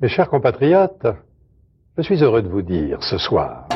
Mes 0.00 0.08
chers 0.08 0.28
compatriotes, 0.28 1.06
je 1.96 2.02
suis 2.02 2.20
heureux 2.24 2.42
de 2.42 2.48
vous 2.48 2.62
dire 2.62 3.00
ce 3.04 3.16
soir 3.16 3.68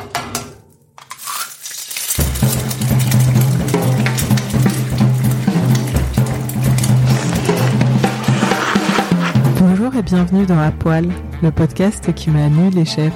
Bonjour 9.60 9.94
et 9.94 10.02
bienvenue 10.02 10.44
dans 10.44 10.58
À 10.58 10.72
Poil, 10.72 11.06
le 11.40 11.52
podcast 11.52 12.12
qui 12.14 12.30
m'a 12.30 12.48
nu 12.48 12.70
les 12.70 12.84
chefs. 12.84 13.14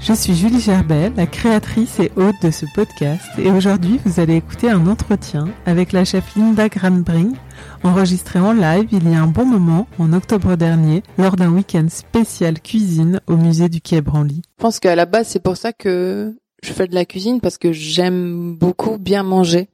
Je 0.00 0.12
suis 0.12 0.34
Julie 0.34 0.60
Gerbet, 0.60 1.12
la 1.16 1.26
créatrice 1.26 2.00
et 2.00 2.10
hôte 2.16 2.34
de 2.42 2.50
ce 2.50 2.66
podcast, 2.74 3.24
et 3.38 3.50
aujourd'hui 3.52 4.00
vous 4.04 4.18
allez 4.18 4.36
écouter 4.36 4.70
un 4.70 4.88
entretien 4.88 5.46
avec 5.66 5.92
la 5.92 6.04
chef 6.04 6.34
Linda 6.34 6.68
Granbring, 6.68 7.36
enregistré 7.82 8.38
en 8.38 8.52
live 8.52 8.88
il 8.92 9.10
y 9.10 9.14
a 9.14 9.22
un 9.22 9.26
bon 9.26 9.44
moment, 9.44 9.86
en 9.98 10.12
octobre 10.12 10.56
dernier, 10.56 11.02
lors 11.18 11.36
d'un 11.36 11.50
week-end 11.50 11.86
spécial 11.88 12.60
cuisine 12.60 13.20
au 13.26 13.36
musée 13.36 13.68
du 13.68 13.80
Quai 13.80 14.00
Branly. 14.00 14.42
Je 14.58 14.62
pense 14.62 14.80
qu'à 14.80 14.94
la 14.94 15.06
base 15.06 15.28
c'est 15.28 15.42
pour 15.42 15.56
ça 15.56 15.72
que 15.72 16.34
je 16.64 16.72
fais 16.72 16.88
de 16.88 16.94
la 16.94 17.04
cuisine, 17.04 17.40
parce 17.40 17.58
que 17.58 17.72
j'aime 17.72 18.56
beaucoup 18.56 18.98
bien 18.98 19.22
manger. 19.22 19.68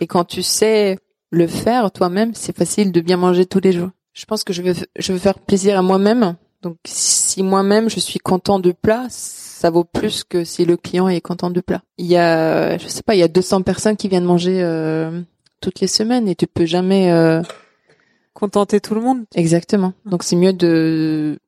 Et 0.00 0.06
quand 0.06 0.24
tu 0.24 0.42
sais 0.42 0.98
le 1.30 1.46
faire 1.46 1.90
toi-même, 1.90 2.32
c'est 2.34 2.56
facile 2.56 2.92
de 2.92 3.00
bien 3.00 3.16
manger 3.16 3.46
tous 3.46 3.60
les 3.60 3.72
jours. 3.72 3.90
Je 4.12 4.24
pense 4.26 4.44
que 4.44 4.52
je 4.52 4.62
veux, 4.62 4.74
je 4.96 5.12
veux 5.12 5.18
faire 5.18 5.38
plaisir 5.38 5.78
à 5.78 5.82
moi-même. 5.82 6.36
Donc, 6.62 6.76
si 6.84 7.42
moi-même 7.42 7.90
je 7.90 7.98
suis 7.98 8.18
content 8.18 8.58
de 8.58 8.72
plat, 8.72 9.06
ça 9.08 9.70
vaut 9.70 9.84
plus 9.84 10.22
que 10.24 10.44
si 10.44 10.64
le 10.64 10.76
client 10.76 11.08
est 11.08 11.20
content 11.20 11.50
de 11.50 11.60
plat. 11.60 11.82
Il 11.98 12.06
y 12.06 12.16
a, 12.16 12.78
je 12.78 12.86
sais 12.88 13.02
pas, 13.02 13.14
il 13.14 13.18
y 13.18 13.24
a 13.24 13.28
200 13.28 13.62
personnes 13.62 13.96
qui 13.96 14.08
viennent 14.08 14.24
manger 14.24 14.62
euh, 14.62 15.20
toutes 15.64 15.80
les 15.80 15.86
semaines 15.86 16.28
et 16.28 16.34
tu 16.34 16.46
peux 16.46 16.66
jamais 16.66 17.10
euh... 17.10 17.42
Contenter 18.34 18.80
tout 18.80 18.94
le 18.94 19.00
monde 19.00 19.24
Exactement. 19.34 19.94
Donc, 20.04 20.24
c'est 20.24 20.36
mieux 20.36 20.52
de, 20.52 21.38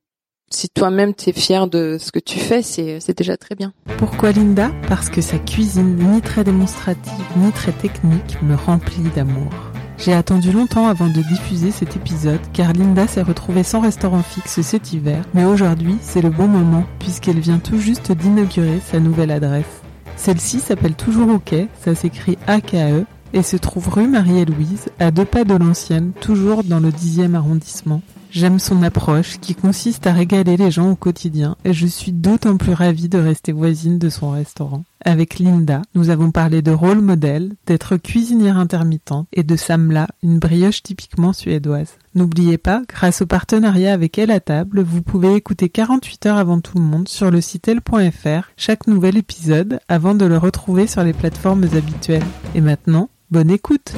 si 0.49 0.69
toi-même 0.69 1.13
tu 1.13 1.29
es 1.29 1.33
fier 1.33 1.67
de 1.67 1.97
ce 1.99 2.11
que 2.11 2.19
tu 2.19 2.39
fais, 2.39 2.61
c'est 2.61 2.99
c'est 3.01 3.17
déjà 3.17 3.35
très 3.35 3.55
bien. 3.55 3.73
Pourquoi 3.97 4.31
Linda? 4.31 4.71
Parce 4.87 5.09
que 5.09 5.21
sa 5.21 5.37
cuisine, 5.37 5.97
ni 5.97 6.21
très 6.21 6.45
démonstrative, 6.45 7.25
ni 7.35 7.51
très 7.51 7.73
technique, 7.73 8.41
me 8.41 8.55
remplit 8.55 9.09
d'amour. 9.15 9.51
J'ai 9.97 10.13
attendu 10.13 10.51
longtemps 10.51 10.87
avant 10.87 11.07
de 11.07 11.21
diffuser 11.21 11.71
cet 11.71 11.97
épisode 11.97 12.39
car 12.53 12.71
Linda 12.71 13.05
s'est 13.07 13.21
retrouvée 13.21 13.63
sans 13.63 13.81
restaurant 13.81 14.23
fixe 14.23 14.61
cet 14.61 14.93
hiver, 14.93 15.23
mais 15.33 15.43
aujourd'hui 15.43 15.97
c'est 16.01 16.21
le 16.21 16.29
bon 16.29 16.47
moment 16.47 16.85
puisqu'elle 16.99 17.39
vient 17.39 17.59
tout 17.59 17.79
juste 17.79 18.11
d'inaugurer 18.13 18.79
sa 18.79 18.99
nouvelle 18.99 19.31
adresse. 19.31 19.81
Celle-ci 20.15 20.59
s'appelle 20.59 20.95
toujours 20.95 21.39
quai, 21.43 21.67
ça 21.83 21.93
s'écrit 21.93 22.37
AKE, 22.47 23.05
et 23.33 23.43
se 23.43 23.57
trouve 23.57 23.89
rue 23.89 24.07
Marie-Louise, 24.07 24.89
à 24.99 25.11
deux 25.11 25.25
pas 25.25 25.43
de 25.43 25.55
l'ancienne, 25.55 26.11
toujours 26.21 26.63
dans 26.63 26.79
le 26.79 26.89
10e 26.89 27.35
arrondissement. 27.35 28.01
J'aime 28.29 28.59
son 28.59 28.83
approche 28.83 29.39
qui 29.39 29.55
consiste 29.55 30.05
à 30.05 30.13
régaler 30.13 30.57
les 30.57 30.69
gens 30.69 30.91
au 30.91 30.95
quotidien 30.95 31.55
et 31.63 31.73
je 31.73 31.87
suis 31.87 32.11
d'autant 32.11 32.57
plus 32.57 32.73
ravie 32.73 33.09
de 33.09 33.17
rester 33.17 33.51
voisine 33.51 33.97
de 33.97 34.09
son 34.09 34.31
restaurant. 34.31 34.83
Avec 35.05 35.37
Linda, 35.39 35.83
nous 35.93 36.09
avons 36.09 36.31
parlé 36.31 36.61
de 36.61 36.71
rôle 36.71 37.01
modèle, 37.01 37.53
d'être 37.65 37.97
cuisinière 37.97 38.57
intermittente 38.57 39.27
et 39.31 39.43
de 39.43 39.55
samla, 39.55 40.07
une 40.23 40.39
brioche 40.39 40.81
typiquement 40.81 41.33
suédoise. 41.33 41.97
N'oubliez 42.15 42.57
pas, 42.57 42.81
grâce 42.89 43.21
au 43.21 43.27
partenariat 43.27 43.93
avec 43.93 44.17
Elle 44.17 44.31
à 44.31 44.39
table, 44.39 44.81
vous 44.81 45.03
pouvez 45.03 45.35
écouter 45.35 45.69
48 45.69 46.25
heures 46.25 46.37
avant 46.37 46.59
tout 46.59 46.77
le 46.77 46.83
monde 46.83 47.07
sur 47.07 47.29
le 47.29 47.41
site 47.41 47.67
elle.fr 47.67 48.49
chaque 48.57 48.87
nouvel 48.87 49.17
épisode 49.17 49.79
avant 49.87 50.15
de 50.15 50.25
le 50.25 50.37
retrouver 50.37 50.87
sur 50.87 51.03
les 51.03 51.13
plateformes 51.13 51.65
habituelles. 51.75 52.25
Et 52.55 52.61
maintenant, 52.61 53.09
bonne 53.29 53.51
écoute! 53.51 53.93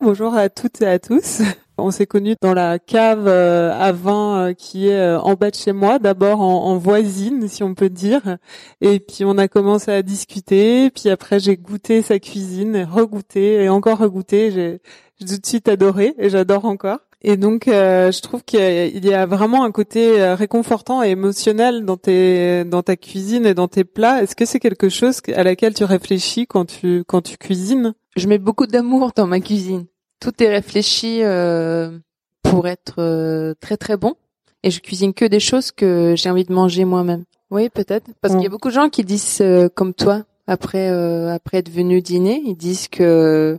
Bonjour 0.00 0.34
à 0.34 0.48
toutes 0.48 0.82
et 0.82 0.86
à 0.86 0.98
tous. 0.98 1.42
On 1.82 1.90
s'est 1.90 2.06
connus 2.06 2.36
dans 2.40 2.54
la 2.54 2.78
cave 2.78 3.26
euh, 3.26 3.72
à 3.72 3.90
vin 3.90 4.36
euh, 4.36 4.52
qui 4.52 4.86
est 4.86 4.94
euh, 4.94 5.18
en 5.18 5.34
bas 5.34 5.50
de 5.50 5.56
chez 5.56 5.72
moi, 5.72 5.98
d'abord 5.98 6.40
en, 6.40 6.66
en, 6.66 6.76
voisine, 6.76 7.48
si 7.48 7.64
on 7.64 7.74
peut 7.74 7.90
dire. 7.90 8.38
Et 8.80 9.00
puis 9.00 9.24
on 9.24 9.36
a 9.36 9.48
commencé 9.48 9.90
à 9.90 10.02
discuter. 10.02 10.90
Puis 10.90 11.10
après 11.10 11.40
j'ai 11.40 11.56
goûté 11.56 12.00
sa 12.02 12.20
cuisine, 12.20 12.86
regoûté 12.88 13.64
et 13.64 13.68
encore 13.68 13.98
regoûté. 13.98 14.52
J'ai 14.52 14.80
tout 15.18 15.38
de 15.38 15.46
suite 15.46 15.68
adoré 15.68 16.14
et 16.18 16.30
j'adore 16.30 16.66
encore. 16.66 16.98
Et 17.24 17.36
donc, 17.36 17.68
euh, 17.68 18.10
je 18.10 18.20
trouve 18.20 18.42
qu'il 18.42 19.04
y 19.04 19.14
a 19.14 19.26
vraiment 19.26 19.64
un 19.64 19.70
côté 19.70 20.20
réconfortant 20.34 21.04
et 21.04 21.10
émotionnel 21.10 21.84
dans 21.84 21.96
tes, 21.96 22.64
dans 22.64 22.82
ta 22.82 22.96
cuisine 22.96 23.46
et 23.46 23.54
dans 23.54 23.68
tes 23.68 23.84
plats. 23.84 24.22
Est-ce 24.22 24.34
que 24.34 24.44
c'est 24.44 24.58
quelque 24.60 24.88
chose 24.88 25.20
à 25.34 25.44
laquelle 25.44 25.74
tu 25.74 25.84
réfléchis 25.84 26.46
quand 26.46 26.64
tu, 26.64 27.04
quand 27.06 27.22
tu 27.22 27.36
cuisines? 27.38 27.94
Je 28.16 28.26
mets 28.28 28.38
beaucoup 28.38 28.66
d'amour 28.66 29.12
dans 29.16 29.26
ma 29.26 29.40
cuisine 29.40 29.86
tout 30.22 30.40
est 30.40 30.48
réfléchi 30.48 31.18
euh, 31.22 31.98
pour 32.44 32.68
être 32.68 32.94
euh, 32.98 33.54
très 33.60 33.76
très 33.76 33.96
bon 33.96 34.14
et 34.62 34.70
je 34.70 34.78
cuisine 34.78 35.12
que 35.12 35.24
des 35.24 35.40
choses 35.40 35.72
que 35.72 36.14
j'ai 36.16 36.30
envie 36.30 36.44
de 36.44 36.52
manger 36.52 36.84
moi-même. 36.84 37.24
Oui, 37.50 37.68
peut-être 37.68 38.06
parce 38.20 38.34
qu'il 38.34 38.44
y 38.44 38.46
a 38.46 38.48
beaucoup 38.48 38.68
de 38.68 38.74
gens 38.74 38.88
qui 38.88 39.02
disent 39.02 39.40
euh, 39.40 39.68
comme 39.68 39.92
toi 39.94 40.22
après 40.46 40.88
après 41.28 41.58
être 41.58 41.70
venu 41.70 42.00
dîner, 42.02 42.40
ils 42.46 42.54
disent 42.54 42.86
que 42.86 43.58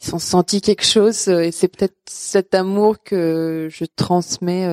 ils 0.00 0.14
ont 0.14 0.20
senti 0.20 0.60
quelque 0.60 0.84
chose 0.84 1.26
et 1.26 1.50
c'est 1.50 1.66
peut-être 1.66 1.96
cet 2.06 2.54
amour 2.54 3.02
que 3.02 3.66
je 3.68 3.84
transmets 3.96 4.68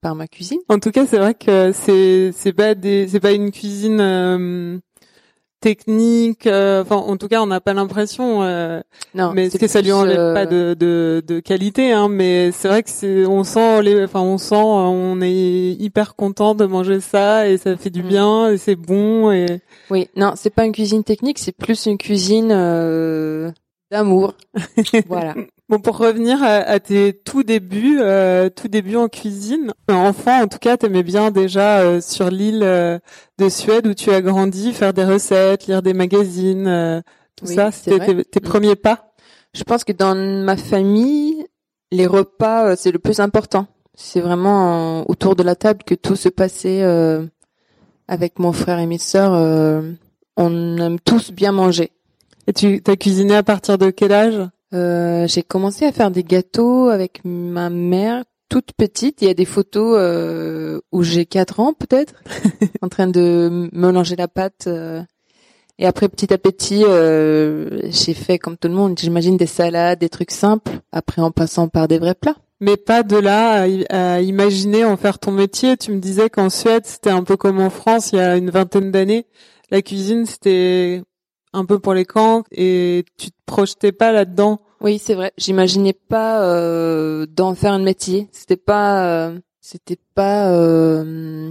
par 0.00 0.14
ma 0.14 0.28
cuisine. 0.28 0.60
En 0.68 0.78
tout 0.78 0.92
cas, 0.92 1.06
c'est 1.06 1.18
vrai 1.18 1.34
que 1.34 1.72
c'est 1.72 2.30
c'est 2.32 2.52
pas 2.52 2.76
des 2.76 3.08
c'est 3.08 3.20
pas 3.20 3.32
une 3.32 3.50
cuisine 3.50 4.80
technique. 5.62 6.46
Euh, 6.46 6.82
enfin, 6.82 6.96
en 6.96 7.16
tout 7.16 7.28
cas, 7.28 7.40
on 7.40 7.46
n'a 7.46 7.60
pas 7.60 7.72
l'impression. 7.72 8.42
Euh, 8.42 8.82
non, 9.14 9.32
mais 9.32 9.48
que 9.48 9.66
ça 9.66 9.80
lui 9.80 9.92
enlève 9.92 10.34
pas 10.34 10.44
de, 10.44 10.74
de, 10.78 11.22
de 11.26 11.40
qualité, 11.40 11.92
hein. 11.92 12.08
Mais 12.10 12.50
c'est 12.52 12.68
vrai 12.68 12.82
que 12.82 12.90
c'est, 12.90 13.24
on 13.24 13.44
sent 13.44 13.82
les, 13.82 14.04
enfin, 14.04 14.20
on 14.20 14.36
sent, 14.36 14.56
on 14.56 15.22
est 15.22 15.72
hyper 15.78 16.16
content 16.16 16.54
de 16.54 16.66
manger 16.66 17.00
ça 17.00 17.48
et 17.48 17.56
ça 17.56 17.76
fait 17.76 17.90
du 17.90 18.02
mm. 18.02 18.08
bien 18.08 18.50
et 18.50 18.58
c'est 18.58 18.76
bon 18.76 19.30
et. 19.30 19.46
Oui, 19.88 20.08
non, 20.16 20.32
c'est 20.36 20.50
pas 20.50 20.66
une 20.66 20.72
cuisine 20.72 21.04
technique, 21.04 21.38
c'est 21.38 21.56
plus 21.56 21.86
une 21.86 21.96
cuisine 21.96 22.50
euh, 22.52 23.50
d'amour. 23.90 24.34
voilà. 25.06 25.34
Bon, 25.72 25.78
pour 25.78 25.96
revenir 25.96 26.42
à, 26.42 26.80
tes 26.80 27.14
tout 27.14 27.44
débuts, 27.44 27.96
euh, 27.98 28.50
tout 28.50 28.68
début 28.68 28.96
en 28.96 29.08
cuisine, 29.08 29.72
enfant 29.88 30.42
en 30.42 30.46
tout 30.46 30.58
cas, 30.58 30.76
t'aimais 30.76 31.02
bien 31.02 31.30
déjà 31.30 31.80
euh, 31.80 32.02
sur 32.02 32.28
l'île 32.28 32.62
euh, 32.62 32.98
de 33.38 33.48
Suède 33.48 33.86
où 33.86 33.94
tu 33.94 34.10
as 34.10 34.20
grandi, 34.20 34.74
faire 34.74 34.92
des 34.92 35.06
recettes, 35.06 35.68
lire 35.68 35.80
des 35.80 35.94
magazines, 35.94 36.66
euh, 36.66 37.00
tout 37.36 37.46
ça, 37.46 37.70
c'était 37.72 38.22
tes, 38.22 38.40
mm. 38.40 38.42
premiers 38.42 38.76
pas? 38.76 39.14
Je 39.54 39.64
pense 39.64 39.82
que 39.84 39.92
dans 39.92 40.14
ma 40.14 40.58
famille, 40.58 41.42
les 41.90 42.06
repas 42.06 42.76
c'est 42.76 42.92
le 42.92 42.98
plus 42.98 43.20
important. 43.20 43.66
C'est 43.94 44.20
vraiment 44.20 45.08
autour 45.10 45.36
de 45.36 45.42
la 45.42 45.56
table 45.56 45.84
que 45.84 45.94
tout 45.94 46.16
se 46.16 46.28
passait 46.28 46.82
avec 48.08 48.38
mon 48.38 48.52
frère 48.52 48.78
et 48.78 48.86
mes 48.86 48.98
sœurs. 48.98 49.32
on 50.36 50.76
aime 50.76 51.00
tous 51.00 51.32
bien 51.32 51.52
manger. 51.52 51.92
Et 52.46 52.52
tu 52.52 52.82
as 52.86 52.96
cuisiné 52.96 53.36
à 53.36 53.42
partir 53.42 53.78
de 53.78 53.88
quel 53.88 54.12
âge? 54.12 54.50
Euh, 54.74 55.26
J'ai 55.26 55.42
commencé 55.42 55.84
à 55.84 55.92
faire 55.92 56.10
des 56.10 56.24
gâteaux 56.24 56.88
avec 56.88 57.20
ma 57.24 57.70
mère 57.70 58.24
toute 58.52 58.72
petite. 58.76 59.22
Il 59.22 59.28
y 59.28 59.30
a 59.30 59.34
des 59.34 59.46
photos 59.46 59.96
euh, 59.98 60.80
où 60.92 61.02
j'ai 61.02 61.24
4 61.24 61.60
ans 61.60 61.72
peut-être, 61.72 62.14
en 62.82 62.88
train 62.88 63.06
de 63.06 63.70
mélanger 63.72 64.14
la 64.14 64.28
pâte. 64.28 64.64
Euh. 64.66 65.02
Et 65.78 65.86
après, 65.86 66.08
petit 66.10 66.32
à 66.34 66.38
petit, 66.38 66.84
euh, 66.84 67.80
j'ai 67.90 68.12
fait 68.12 68.38
comme 68.38 68.58
tout 68.58 68.68
le 68.68 68.74
monde, 68.74 68.98
j'imagine 68.98 69.38
des 69.38 69.46
salades, 69.46 69.98
des 69.98 70.10
trucs 70.10 70.30
simples, 70.30 70.70
après 70.92 71.22
en 71.22 71.30
passant 71.30 71.68
par 71.68 71.88
des 71.88 71.98
vrais 71.98 72.14
plats. 72.14 72.36
Mais 72.60 72.76
pas 72.76 73.02
de 73.02 73.16
là 73.16 73.64
à, 73.88 74.16
à 74.16 74.20
imaginer 74.20 74.84
en 74.84 74.98
faire 74.98 75.18
ton 75.18 75.32
métier. 75.32 75.78
Tu 75.78 75.90
me 75.90 75.98
disais 75.98 76.28
qu'en 76.28 76.50
Suède, 76.50 76.84
c'était 76.84 77.10
un 77.10 77.24
peu 77.24 77.38
comme 77.38 77.58
en 77.58 77.70
France 77.70 78.12
il 78.12 78.16
y 78.16 78.20
a 78.20 78.36
une 78.36 78.50
vingtaine 78.50 78.90
d'années. 78.92 79.26
La 79.70 79.80
cuisine, 79.80 80.26
c'était 80.26 81.02
un 81.52 81.64
peu 81.64 81.78
pour 81.78 81.94
les 81.94 82.04
camps 82.04 82.44
et 82.50 83.04
tu 83.18 83.30
te 83.30 83.36
projetais 83.46 83.92
pas 83.92 84.12
là-dedans. 84.12 84.60
Oui, 84.80 84.98
c'est 84.98 85.14
vrai. 85.14 85.32
J'imaginais 85.38 85.92
pas 85.92 86.42
euh, 86.44 87.26
d'en 87.26 87.54
faire 87.54 87.72
un 87.72 87.78
métier. 87.78 88.28
C'était 88.32 88.56
pas, 88.56 89.06
euh, 89.28 89.38
c'était 89.60 89.98
pas 90.14 90.50
euh, 90.52 91.50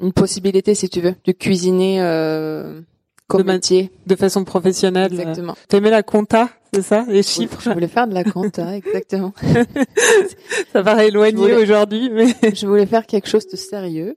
une 0.00 0.12
possibilité, 0.12 0.74
si 0.74 0.88
tu 0.88 1.00
veux, 1.00 1.14
de 1.24 1.32
cuisiner 1.32 2.00
euh, 2.00 2.80
comme 3.26 3.42
De 3.42 3.46
métier. 3.52 3.90
de 4.06 4.14
façon 4.16 4.44
professionnelle. 4.44 5.12
Exactement. 5.12 5.54
T'aimais 5.68 5.90
la 5.90 6.02
compta, 6.04 6.50
c'est 6.72 6.82
ça, 6.82 7.04
les 7.08 7.16
Oui, 7.18 7.22
chiffres? 7.24 7.58
Je 7.60 7.70
voulais 7.70 7.88
faire 7.88 8.06
de 8.06 8.14
la 8.14 8.22
compta, 8.24 8.76
exactement. 8.76 9.32
Ça 10.72 10.82
paraît 10.84 11.08
éloigné 11.08 11.36
voulais- 11.36 11.56
aujourd'hui, 11.56 12.10
mais 12.10 12.28
Je 12.54 12.66
voulais 12.66 12.86
faire 12.86 13.06
quelque 13.06 13.28
chose 13.28 13.46
de 13.48 13.56
sérieux. 13.56 14.16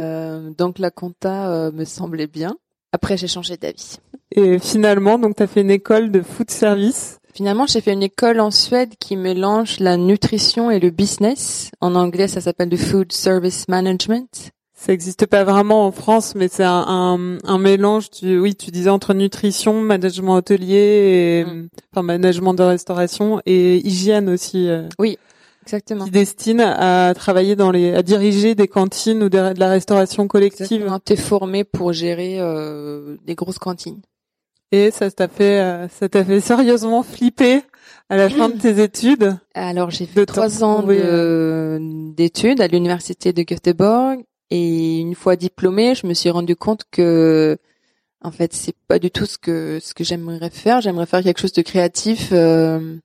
Euh, 0.00 0.50
donc 0.58 0.78
la 0.78 0.90
compta 0.90 1.50
euh, 1.50 1.72
me 1.72 1.84
semblait 1.84 2.26
bien. 2.26 2.56
Après, 2.92 3.16
j'ai 3.16 3.28
changé 3.28 3.56
d'avis. 3.56 3.96
et 4.34 4.58
finalement, 4.58 5.18
donc 5.18 5.36
t'as 5.36 5.46
fait 5.46 5.62
une 5.62 5.70
école 5.70 6.10
de 6.10 6.20
food 6.22 6.50
service. 6.50 7.18
Finalement, 7.34 7.66
j'ai 7.66 7.80
fait 7.80 7.94
une 7.94 8.02
école 8.02 8.40
en 8.40 8.50
Suède 8.50 8.90
qui 9.00 9.16
mélange 9.16 9.80
la 9.80 9.96
nutrition 9.96 10.70
et 10.70 10.78
le 10.80 10.90
business. 10.90 11.70
En 11.80 11.94
anglais, 11.94 12.28
ça 12.28 12.42
s'appelle 12.42 12.68
du 12.68 12.76
Food 12.76 13.10
Service 13.12 13.66
Management. 13.68 14.50
Ça 14.74 14.92
n'existe 14.92 15.24
pas 15.26 15.44
vraiment 15.44 15.86
en 15.86 15.92
France, 15.92 16.34
mais 16.34 16.48
c'est 16.48 16.64
un, 16.64 16.84
un, 16.86 17.38
un 17.44 17.58
mélange 17.58 18.10
du, 18.10 18.38
oui, 18.38 18.54
tu 18.56 18.70
disais 18.70 18.90
entre 18.90 19.14
nutrition, 19.14 19.80
management 19.80 20.34
hôtelier, 20.34 20.74
et, 21.40 21.44
Mm. 21.44 21.68
enfin 21.92 22.02
management 22.02 22.52
de 22.54 22.64
restauration 22.64 23.40
et 23.46 23.76
hygiène 23.86 24.28
aussi, 24.28 24.68
euh, 24.68 24.88
Exactement. 25.62 26.04
qui 26.04 26.10
destine 26.10 26.60
à 26.60 27.12
travailler 27.14 27.56
dans 27.56 27.70
les, 27.70 27.94
à 27.94 28.02
diriger 28.02 28.54
des 28.54 28.68
cantines 28.68 29.22
ou 29.22 29.28
de, 29.28 29.52
de 29.54 29.60
la 29.60 29.70
restauration 29.70 30.26
collective. 30.28 30.64
Exactement. 30.72 30.98
T'es 30.98 31.16
formé 31.16 31.64
pour 31.64 31.92
gérer 31.92 32.36
euh, 32.40 33.16
des 33.24 33.34
grosses 33.34 33.58
cantines. 33.58 34.00
Et 34.72 34.90
ça 34.90 35.10
t'a 35.10 35.28
fait, 35.28 35.60
euh, 35.60 35.88
ça 35.88 36.08
t'a 36.08 36.24
fait 36.24 36.40
sérieusement 36.40 37.02
flipper 37.02 37.62
à 38.08 38.16
la 38.16 38.28
fin 38.30 38.48
de 38.48 38.58
tes 38.58 38.82
études. 38.82 39.36
Alors, 39.54 39.90
j'ai 39.90 40.06
fait 40.06 40.24
trois 40.26 40.64
ans 40.64 40.82
de- 40.82 41.78
d'études 42.14 42.60
à 42.60 42.68
l'université 42.68 43.32
de 43.32 43.42
Göteborg. 43.42 44.20
Et 44.50 44.98
une 44.98 45.14
fois 45.14 45.36
diplômée, 45.36 45.94
je 45.94 46.06
me 46.06 46.12
suis 46.14 46.28
rendu 46.30 46.56
compte 46.56 46.82
que, 46.90 47.56
en 48.22 48.30
fait, 48.30 48.52
c'est 48.52 48.74
pas 48.88 48.98
du 48.98 49.10
tout 49.10 49.24
ce 49.26 49.38
que 49.38 49.78
ce 49.80 49.94
que 49.94 50.04
j'aimerais 50.04 50.50
faire. 50.50 50.80
J'aimerais 50.82 51.06
faire 51.06 51.22
quelque 51.22 51.40
chose 51.40 51.52
de 51.54 51.62
créatif 51.62 52.30
euh, 52.32 52.96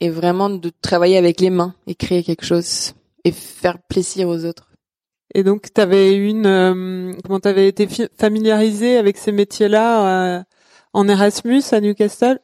et 0.00 0.10
vraiment 0.10 0.50
de 0.50 0.70
travailler 0.82 1.16
avec 1.16 1.40
les 1.40 1.50
mains 1.50 1.74
et 1.86 1.94
créer 1.94 2.22
quelque 2.22 2.44
chose 2.44 2.92
et 3.24 3.32
faire 3.32 3.78
plaisir 3.78 4.28
aux 4.28 4.44
autres. 4.44 4.68
Et 5.34 5.42
donc, 5.42 5.72
t'avais 5.74 6.14
une, 6.14 6.46
euh, 6.46 7.12
comment 7.24 7.40
t'avais 7.40 7.68
été 7.68 7.86
fi- 7.86 8.08
familiarisé 8.16 8.96
avec 8.96 9.18
ces 9.18 9.32
métiers-là 9.32 10.38
euh, 10.38 10.42
en 10.94 11.06
Erasmus 11.08 11.62
à 11.72 11.80
Newcastle? 11.80 12.40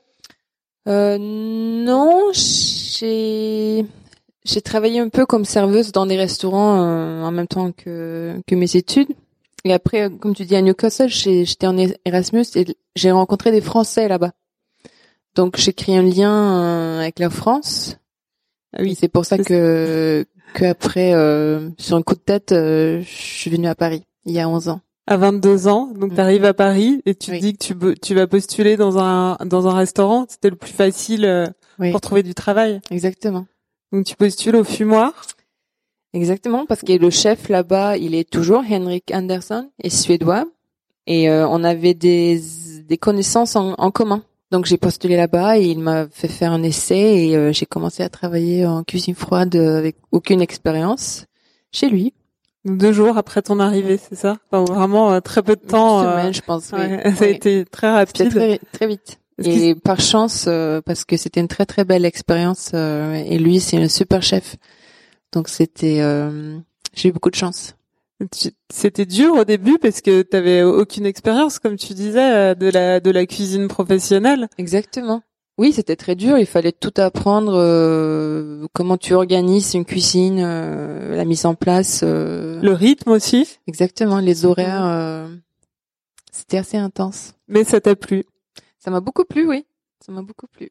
Euh, 0.86 1.16
non, 1.18 2.30
j'ai 2.34 3.86
j'ai 4.44 4.60
travaillé 4.60 5.00
un 5.00 5.08
peu 5.08 5.24
comme 5.24 5.46
serveuse 5.46 5.92
dans 5.92 6.04
des 6.04 6.18
restaurants 6.18 6.82
euh, 6.82 7.22
en 7.22 7.30
même 7.30 7.46
temps 7.46 7.72
que 7.72 8.38
que 8.46 8.54
mes 8.54 8.76
études. 8.76 9.08
Et 9.64 9.72
après, 9.72 10.02
euh, 10.02 10.10
comme 10.10 10.34
tu 10.34 10.44
dis 10.44 10.56
à 10.56 10.60
Newcastle, 10.60 11.08
j'étais 11.08 11.66
en 11.66 11.78
Erasmus 12.04 12.44
et 12.54 12.66
j'ai 12.96 13.10
rencontré 13.12 13.50
des 13.50 13.62
Français 13.62 14.08
là-bas. 14.08 14.32
Donc 15.34 15.56
j'ai 15.56 15.72
créé 15.72 15.96
un 15.96 16.02
lien 16.02 16.32
euh, 16.62 17.00
avec 17.00 17.18
la 17.18 17.30
France. 17.30 17.96
Ah 18.76 18.82
Et 18.82 18.94
c'est 18.94 19.08
pour 19.08 19.24
ça 19.24 19.38
que 19.38 20.24
que 20.54 20.64
après, 20.64 21.12
euh, 21.14 21.70
sur 21.78 21.96
un 21.96 22.02
coup 22.02 22.14
de 22.14 22.20
tête, 22.20 22.52
euh, 22.52 23.00
je 23.02 23.08
suis 23.08 23.50
venue 23.50 23.66
à 23.66 23.74
Paris 23.74 24.04
il 24.24 24.32
y 24.32 24.40
a 24.40 24.48
11 24.48 24.68
ans. 24.68 24.80
à 25.06 25.16
22 25.16 25.66
ans, 25.68 25.88
donc 25.94 26.10
Mhm. 26.10 26.14
tu 26.14 26.20
arrives 26.20 26.44
à 26.44 26.54
Paris 26.54 27.02
et 27.06 27.14
tu 27.14 27.26
te 27.26 27.30
Oui. 27.32 27.40
dis 27.40 27.52
que 27.56 27.64
tu, 27.64 27.74
tu 28.00 28.14
vas 28.14 28.26
postuler 28.26 28.76
dans 28.76 28.98
un 28.98 29.36
dans 29.44 29.66
un 29.68 29.74
restaurant, 29.74 30.26
c'était 30.28 30.50
le 30.50 30.56
plus 30.56 30.72
facile 30.72 31.24
euh, 31.24 31.46
Oui. 31.78 31.90
pour 31.90 32.00
trouver 32.00 32.22
du 32.22 32.34
travail. 32.34 32.80
Exactement. 32.90 33.46
Donc 33.92 34.06
tu 34.06 34.16
postules 34.16 34.56
au 34.56 34.64
fumoir. 34.64 35.12
Exactement, 36.12 36.64
parce 36.64 36.82
que 36.82 36.92
le 36.92 37.10
chef 37.10 37.48
là-bas, 37.48 37.96
il 37.96 38.14
est 38.14 38.28
toujours 38.28 38.62
Henrik 38.70 39.10
Andersson, 39.12 39.68
est 39.82 39.90
suédois, 39.90 40.44
et 41.08 41.28
euh, 41.28 41.46
on 41.48 41.64
avait 41.64 41.94
des, 41.94 42.40
des 42.86 42.96
connaissances 42.98 43.56
en, 43.56 43.74
en 43.78 43.90
commun. 43.90 44.22
Donc 44.50 44.66
j'ai 44.66 44.76
postulé 44.76 45.16
là-bas 45.16 45.58
et 45.58 45.64
il 45.64 45.78
m'a 45.80 46.06
fait 46.08 46.28
faire 46.28 46.52
un 46.52 46.62
essai 46.62 47.28
et 47.28 47.36
euh, 47.36 47.52
j'ai 47.52 47.66
commencé 47.66 48.02
à 48.02 48.08
travailler 48.08 48.66
en 48.66 48.84
cuisine 48.84 49.14
froide 49.14 49.56
euh, 49.56 49.78
avec 49.78 49.96
aucune 50.12 50.40
expérience 50.40 51.26
chez 51.72 51.88
lui. 51.88 52.12
Deux 52.64 52.92
jours 52.92 53.18
après 53.18 53.42
ton 53.42 53.58
arrivée, 53.60 53.98
c'est 53.98 54.14
ça? 54.14 54.38
Enfin, 54.50 54.72
Vraiment 54.72 55.12
euh, 55.12 55.20
très 55.20 55.42
peu 55.42 55.56
de 55.56 55.60
temps. 55.60 56.02
Une 56.02 56.08
euh, 56.08 56.12
semaine, 56.20 56.34
je 56.34 56.40
pense. 56.40 56.70
oui. 56.72 56.78
ouais, 56.80 57.02
ça 57.16 57.24
a 57.24 57.26
Oui. 57.28 57.34
été 57.34 57.64
très 57.64 57.90
rapide. 57.92 58.30
très, 58.30 58.58
très 58.72 58.86
vite. 58.86 59.18
Et 59.42 59.74
par 59.74 60.00
chance, 60.00 60.44
euh, 60.46 60.80
parce 60.80 61.04
que 61.04 61.16
c'était 61.16 61.40
une 61.40 61.48
très 61.48 61.66
très 61.66 61.84
belle 61.84 62.04
expérience, 62.04 62.70
euh, 62.74 63.14
et 63.14 63.36
lui 63.38 63.58
c'est 63.60 63.76
un 63.78 63.88
super 63.88 64.22
chef. 64.22 64.56
Donc 65.32 65.48
c'était, 65.48 66.00
euh, 66.00 66.56
j'ai 66.94 67.08
eu 67.08 67.12
beaucoup 67.12 67.30
de 67.30 67.34
chance. 67.34 67.74
C'était 68.70 69.06
dur 69.06 69.34
au 69.34 69.44
début 69.44 69.78
parce 69.78 70.00
que 70.00 70.22
tu 70.22 70.36
avais 70.36 70.62
aucune 70.62 71.06
expérience, 71.06 71.58
comme 71.58 71.76
tu 71.76 71.94
disais, 71.94 72.32
euh, 72.32 72.54
de 72.54 72.68
la 72.70 73.00
de 73.00 73.10
la 73.10 73.26
cuisine 73.26 73.68
professionnelle. 73.68 74.48
Exactement. 74.58 75.22
Oui, 75.56 75.72
c'était 75.72 75.94
très 75.96 76.16
dur. 76.16 76.36
Il 76.38 76.46
fallait 76.46 76.72
tout 76.72 76.92
apprendre. 76.96 77.52
euh, 77.54 78.66
comment 78.72 78.96
tu 78.96 79.14
organises 79.14 79.74
une 79.74 79.84
cuisine, 79.84 80.40
euh, 80.42 81.14
la 81.14 81.24
mise 81.24 81.46
en 81.46 81.54
place. 81.54 82.00
euh, 82.02 82.60
Le 82.60 82.72
rythme 82.72 83.10
aussi, 83.10 83.58
Exactement, 83.68 84.18
les 84.18 84.44
horaires. 84.44 84.84
euh, 84.84 85.28
c'était 86.32 86.58
assez 86.58 86.76
intense. 86.76 87.34
mais 87.46 87.62
ça 87.64 87.80
t'a 87.80 87.94
plu. 87.94 88.24
Ça 88.80 88.90
m'a 88.90 89.00
beaucoup 89.00 89.24
plu, 89.24 89.46
oui. 89.46 89.64
Ça 90.04 90.10
m'a 90.12 90.22
beaucoup 90.22 90.46
plu. 90.48 90.70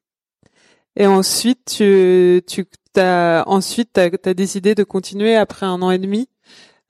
Et 0.96 1.08
ensuite, 1.08 1.66
tu, 1.78 2.42
tu 2.46 2.66
as 3.00 3.44
ensuite 3.48 3.90
t'as 3.94 4.10
as 4.26 4.34
décidé 4.36 4.76
de 4.76 4.84
continuer 4.84 5.36
après 5.36 5.66
un 5.66 5.82
an 5.82 5.90
et 5.92 5.98
demi? 5.98 6.28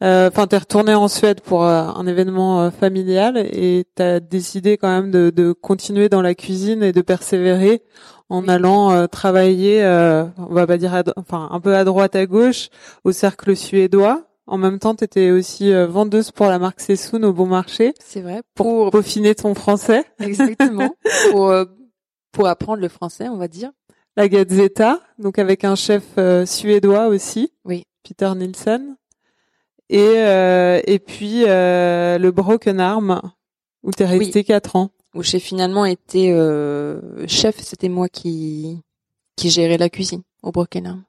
Euh, 0.04 0.28
Enfin, 0.30 0.48
t'es 0.48 0.58
retourné 0.58 0.94
en 0.94 1.08
Suède 1.08 1.42
pour 1.42 1.64
euh, 1.64 1.84
un 1.84 2.06
événement 2.08 2.62
euh, 2.62 2.72
familial 2.72 3.38
et 3.38 3.86
t'as 3.96 4.20
décidé 4.20 4.78
quand 4.78 4.90
même 4.90 5.12
de, 5.12 5.30
de 5.30 5.54
continuer 5.54 6.10
dans 6.10 6.22
la 6.22 6.36
cuisine 6.36 6.84
et 6.84 6.92
de 6.92 7.02
persévérer 7.02 7.82
en 8.30 8.48
allant 8.48 9.08
travailler, 9.08 9.84
euh, 9.84 10.24
on 10.38 10.54
va 10.54 10.66
pas 10.66 10.78
dire, 10.78 10.94
à 10.96 11.04
enfin 11.18 11.48
un 11.52 11.60
peu 11.60 11.76
à 11.76 11.84
droite 11.84 12.16
à 12.16 12.26
gauche 12.26 12.70
au 13.04 13.12
cercle 13.12 13.56
suédois. 13.56 14.24
En 14.48 14.58
même 14.58 14.80
temps, 14.80 14.96
t'étais 14.96 15.30
aussi 15.32 15.72
euh, 15.72 15.86
vendeuse 15.88 16.32
pour 16.32 16.48
la 16.48 16.58
marque 16.60 16.82
Sessoun 16.82 17.24
au 17.24 17.32
Bon 17.32 17.46
Marché 17.46 17.94
C'est 18.04 18.22
vrai. 18.22 18.42
pour 18.56 18.90
Pour, 18.90 18.92
peaufiner 18.92 19.36
ton 19.36 19.54
français. 19.54 20.04
exactement. 20.20 20.96
pour 21.32 21.54
pour 22.32 22.48
apprendre 22.48 22.82
le 22.82 22.90
français, 22.90 23.30
on 23.30 23.38
va 23.38 23.48
dire. 23.48 23.72
la 24.18 24.28
Gazzetta, 24.28 25.00
donc 25.20 25.38
avec 25.38 25.64
un 25.64 25.76
chef 25.76 26.04
euh, 26.18 26.46
suédois 26.48 27.08
aussi, 27.08 27.54
Oui. 27.66 27.84
Peter 28.04 28.32
Nielsen, 28.36 28.96
et 29.94 30.16
euh, 30.18 30.82
et 30.88 30.98
puis 30.98 31.44
euh, 31.46 32.18
le 32.18 32.32
Broken 32.32 32.80
Arm 32.80 33.22
où 33.84 33.92
t'es 33.92 34.06
resté 34.06 34.44
quatre 34.44 34.76
ans. 34.76 34.90
Où 35.14 35.22
j'ai 35.22 35.38
finalement 35.38 35.86
été 35.86 36.34
euh, 36.34 37.28
chef. 37.28 37.60
C'était 37.60 37.90
moi 37.90 38.10
qui 38.10 38.82
qui 39.36 39.52
gérais 39.52 39.78
la 39.78 39.90
cuisine 39.90 40.24
au 40.42 40.52
Broken 40.52 40.88
Arm. 40.88 41.04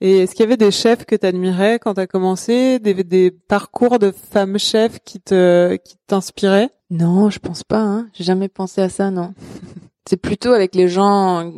Et 0.00 0.18
est-ce 0.18 0.34
qu'il 0.34 0.44
y 0.44 0.46
avait 0.46 0.56
des 0.56 0.70
chefs 0.70 1.04
que 1.06 1.16
t'admirais 1.16 1.80
quand 1.80 1.94
t'as 1.94 2.06
commencé, 2.06 2.78
des, 2.78 2.94
des 3.02 3.30
parcours 3.32 3.98
de 3.98 4.12
femmes 4.12 4.58
chefs 4.58 5.00
qui 5.04 5.20
te 5.20 5.74
qui 5.76 5.96
t'inspiraient? 6.06 6.70
Non, 6.90 7.30
je 7.30 7.40
pense 7.40 7.64
pas. 7.64 7.80
Hein. 7.80 8.08
J'ai 8.12 8.22
jamais 8.22 8.48
pensé 8.48 8.80
à 8.80 8.88
ça, 8.88 9.10
non. 9.10 9.34
c'est 10.08 10.18
plutôt 10.18 10.52
avec 10.52 10.76
les 10.76 10.86
gens 10.86 11.52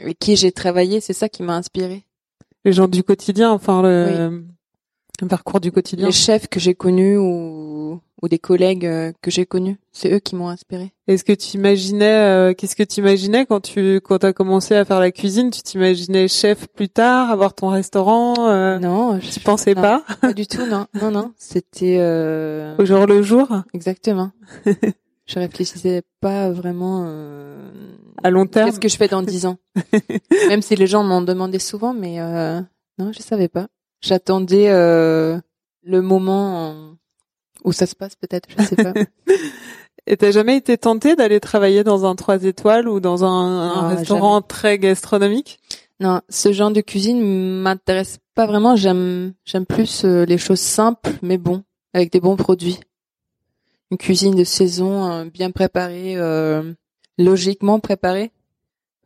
avec 0.00 0.18
qui 0.18 0.36
j'ai 0.36 0.52
travaillé, 0.52 1.00
c'est 1.00 1.12
ça 1.12 1.28
qui 1.28 1.42
m'a 1.42 1.56
inspiré. 1.56 2.06
Les 2.64 2.72
gens 2.72 2.88
du 2.88 3.02
quotidien, 3.02 3.52
enfin 3.52 3.82
le, 3.82 4.42
le 5.24 5.28
parcours 5.28 5.60
du 5.60 5.72
quotidien. 5.72 6.06
Les 6.06 6.12
chefs 6.12 6.48
que 6.48 6.60
j'ai 6.60 6.74
connus 6.74 7.16
ou, 7.16 8.00
ou 8.22 8.28
des 8.28 8.38
collègues 8.38 8.86
euh, 8.86 9.12
que 9.22 9.30
j'ai 9.30 9.46
connus, 9.46 9.78
c'est 9.92 10.12
eux 10.12 10.18
qui 10.18 10.36
m'ont 10.36 10.48
inspiré. 10.48 10.92
Est-ce 11.08 11.24
que 11.24 11.32
tu 11.32 11.56
imaginais, 11.56 12.04
euh, 12.04 12.54
qu'est-ce 12.54 12.76
que 12.76 12.82
tu 12.82 13.00
imaginais 13.00 13.46
quand 13.46 13.60
tu 13.60 14.00
quand 14.02 14.24
as 14.24 14.32
commencé 14.32 14.74
à 14.74 14.84
faire 14.84 15.00
la 15.00 15.10
cuisine? 15.12 15.50
Tu 15.50 15.62
t'imaginais 15.62 16.28
chef 16.28 16.66
plus 16.68 16.88
tard, 16.88 17.30
avoir 17.30 17.54
ton 17.54 17.68
restaurant 17.68 18.34
euh, 18.48 18.78
non, 18.78 19.18
Tu 19.18 19.40
pensais 19.40 19.74
non, 19.74 19.82
pas? 19.82 20.04
pas 20.20 20.32
du 20.32 20.46
tout, 20.46 20.66
non, 20.66 20.86
non, 21.00 21.10
non. 21.10 21.32
C'était 21.36 21.96
euh, 21.98 22.74
au 22.78 22.84
jour 22.84 23.06
le 23.06 23.22
jour, 23.22 23.48
exactement. 23.72 24.30
je 25.26 25.38
réfléchissais 25.38 26.02
pas 26.20 26.50
vraiment. 26.50 27.04
Euh, 27.06 27.70
à 28.22 28.30
long 28.30 28.46
terme 28.46 28.68
Qu'est-ce 28.68 28.80
que 28.80 28.88
je 28.88 28.96
fais 28.96 29.08
dans 29.08 29.22
dix 29.22 29.46
ans 29.46 29.58
Même 30.48 30.62
si 30.62 30.76
les 30.76 30.86
gens 30.86 31.02
m'en 31.02 31.20
demandaient 31.20 31.58
souvent, 31.58 31.92
mais 31.92 32.20
euh, 32.20 32.60
non, 32.98 33.12
je 33.12 33.20
savais 33.20 33.48
pas. 33.48 33.68
J'attendais 34.06 34.68
euh, 34.70 35.38
le 35.82 36.00
moment 36.00 36.94
où 37.64 37.72
ça 37.72 37.86
se 37.86 37.96
passe, 37.96 38.14
peut-être. 38.14 38.48
Je 38.56 38.62
sais 38.62 38.76
pas. 38.76 38.92
Et 40.06 40.16
t'as 40.16 40.30
jamais 40.30 40.56
été 40.56 40.78
tenté 40.78 41.16
d'aller 41.16 41.40
travailler 41.40 41.82
dans 41.82 42.04
un 42.06 42.14
trois 42.14 42.44
étoiles 42.44 42.88
ou 42.88 43.00
dans 43.00 43.24
un, 43.24 43.28
un 43.28 43.88
restaurant 43.88 44.40
très 44.40 44.78
gastronomique? 44.78 45.58
Non, 45.98 46.20
ce 46.28 46.52
genre 46.52 46.70
de 46.70 46.80
cuisine 46.80 47.20
m'intéresse 47.60 48.18
pas 48.36 48.46
vraiment. 48.46 48.76
J'aime, 48.76 49.32
j'aime 49.44 49.66
plus 49.66 50.04
euh, 50.04 50.24
les 50.24 50.38
choses 50.38 50.60
simples, 50.60 51.10
mais 51.22 51.38
bon, 51.38 51.64
avec 51.92 52.12
des 52.12 52.20
bons 52.20 52.36
produits. 52.36 52.78
Une 53.90 53.98
cuisine 53.98 54.36
de 54.36 54.44
saison 54.44 55.10
euh, 55.10 55.24
bien 55.24 55.50
préparée, 55.50 56.14
euh, 56.16 56.72
logiquement 57.18 57.80
préparée, 57.80 58.30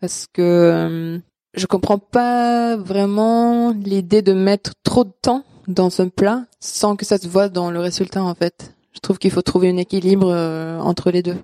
parce 0.02 0.26
que 0.30 0.42
euh, 0.42 1.18
je 1.54 1.66
comprends 1.66 1.98
pas 1.98 2.76
vraiment 2.76 3.70
l'idée 3.72 4.22
de 4.22 4.32
mettre 4.32 4.72
trop 4.82 5.04
de 5.04 5.12
temps 5.22 5.44
dans 5.68 6.00
un 6.00 6.08
plat 6.08 6.44
sans 6.60 6.96
que 6.96 7.04
ça 7.04 7.18
se 7.18 7.28
voit 7.28 7.48
dans 7.48 7.70
le 7.70 7.80
résultat 7.80 8.22
en 8.22 8.34
fait. 8.34 8.74
Je 8.92 9.00
trouve 9.00 9.18
qu'il 9.18 9.30
faut 9.30 9.42
trouver 9.42 9.70
un 9.70 9.76
équilibre 9.76 10.30
euh, 10.32 10.78
entre 10.80 11.10
les 11.10 11.22
deux. 11.22 11.36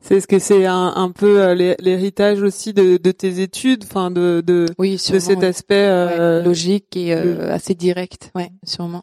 C'est 0.00 0.20
ce 0.20 0.26
que 0.26 0.38
c'est 0.38 0.66
un, 0.66 0.92
un 0.96 1.10
peu 1.10 1.40
euh, 1.40 1.54
l'hé- 1.54 1.76
l'héritage 1.80 2.42
aussi 2.42 2.72
de, 2.74 2.98
de 2.98 3.10
tes 3.10 3.40
études, 3.40 3.84
enfin 3.84 4.10
de 4.10 4.42
de, 4.46 4.66
Oui, 4.78 4.92
de 4.92 4.96
sûrement. 4.98 5.20
cet 5.20 5.38
ouais. 5.38 5.46
aspect. 5.46 5.74
euh, 5.86 6.38
Ouais, 6.40 6.44
logique 6.44 6.96
et 6.96 7.14
le- 7.14 7.50
assez 7.50 7.74
direct. 7.74 8.30
Ouais, 8.34 8.50
sûrement. 8.66 9.02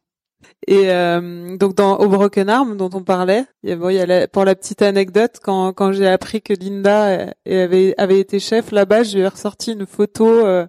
Et 0.67 0.91
euh, 0.91 1.57
donc 1.57 1.75
dans 1.75 1.97
au 1.97 2.07
Broken 2.07 2.49
Arm 2.49 2.77
dont 2.77 2.89
on 2.93 3.03
parlait, 3.03 3.45
il 3.63 3.69
y 3.69 3.99
a, 3.99 4.05
la- 4.05 4.27
pour 4.27 4.45
la 4.45 4.55
petite 4.55 4.81
anecdote 4.81 5.37
quand 5.43 5.73
quand 5.73 5.91
j'ai 5.91 6.07
appris 6.07 6.41
que 6.41 6.53
Linda 6.53 7.27
euh, 7.47 7.93
avait 7.97 8.19
été 8.19 8.39
chef 8.39 8.71
là-bas, 8.71 9.03
je 9.03 9.15
lui 9.17 9.23
ai 9.23 9.27
ressorti 9.27 9.73
une 9.73 9.85
photo. 9.85 10.27
euh, 10.27 10.65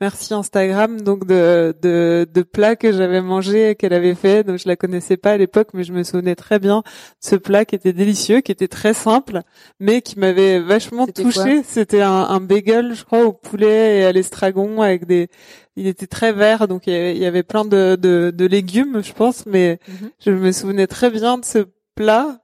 merci 0.00 0.32
Instagram 0.34 1.00
donc 1.00 1.26
de 1.26 1.74
de 1.82 2.26
de 2.32 2.42
plats 2.42 2.76
que 2.76 2.92
j'avais 2.92 3.20
mangé 3.20 3.74
qu'elle 3.76 3.92
avait 3.92 4.14
fait. 4.14 4.44
Donc 4.44 4.58
je 4.58 4.66
la 4.68 4.76
connaissais 4.76 5.16
pas 5.16 5.32
à 5.32 5.36
l'époque, 5.36 5.68
mais 5.74 5.84
je 5.84 5.92
me 5.92 6.02
souvenais 6.02 6.34
très 6.34 6.58
bien 6.58 6.78
de 6.78 6.82
ce 7.20 7.36
plat 7.36 7.64
qui 7.64 7.74
était 7.74 7.92
délicieux, 7.92 8.40
qui 8.40 8.52
était 8.52 8.68
très 8.68 8.94
simple, 8.94 9.42
mais 9.78 10.02
qui 10.02 10.18
m'avait 10.18 10.60
vachement 10.60 11.06
touché. 11.24 11.62
C'était 11.64 12.00
un, 12.02 12.10
un 12.12 12.40
bagel, 12.40 12.94
je 12.94 13.04
crois, 13.04 13.24
au 13.24 13.32
poulet 13.32 13.98
et 14.00 14.04
à 14.04 14.12
l'estragon 14.12 14.82
avec 14.82 15.06
des. 15.06 15.28
Il 15.76 15.86
était 15.86 16.06
très 16.06 16.32
vert, 16.32 16.66
donc 16.68 16.86
il 16.86 16.92
y 16.92 16.96
avait, 16.96 17.14
il 17.16 17.22
y 17.22 17.26
avait 17.26 17.42
plein 17.42 17.64
de, 17.64 17.96
de 17.96 18.32
de 18.34 18.46
légumes, 18.46 19.02
je 19.02 19.12
pense, 19.12 19.46
mais 19.46 19.78
Mhm. 19.88 20.10
je 20.24 20.30
me 20.30 20.52
souvenais 20.52 20.86
très 20.86 21.10
bien 21.10 21.38
de 21.38 21.44
ce 21.44 21.66
plat, 21.94 22.40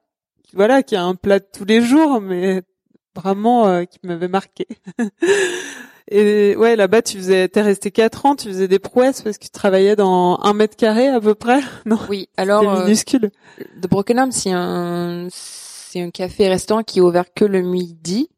voilà, 0.54 0.82
qui 0.82 0.94
est 0.94 0.98
un 0.98 1.14
plat 1.14 1.38
de 1.38 1.46
tous 1.52 1.64
les 1.64 1.80
jours, 1.82 2.20
mais 2.20 2.62
vraiment 3.14 3.66
euh, 3.68 3.84
qui 3.84 3.98
m'avait 4.04 4.28
marqué. 4.28 4.66
Et 6.08 6.54
ouais, 6.56 6.76
là-bas, 6.76 7.02
tu 7.02 7.16
faisais, 7.16 7.48
t'es 7.48 7.62
resté 7.62 7.90
quatre 7.90 8.26
ans, 8.26 8.36
tu 8.36 8.46
faisais 8.48 8.68
des 8.68 8.78
prouesses 8.78 9.22
parce 9.22 9.38
que 9.38 9.44
tu 9.44 9.50
travaillais 9.50 9.96
dans 9.96 10.38
un 10.42 10.52
mètre 10.52 10.76
carré 10.76 11.08
à 11.08 11.20
peu 11.20 11.34
près, 11.34 11.60
non? 11.86 11.98
Oui, 12.08 12.28
alors 12.36 12.62
euh, 12.62 12.84
minuscule. 12.84 13.30
The 13.82 13.88
Broken 13.88 14.18
Arm, 14.18 14.30
c'est 14.32 14.52
un 14.52 15.26
c'est 15.30 16.00
un 16.00 16.10
café-restaurant 16.10 16.82
qui 16.82 16.98
est 16.98 17.02
ouvert 17.02 17.32
que 17.34 17.44
le 17.44 17.62
midi. 17.62 18.28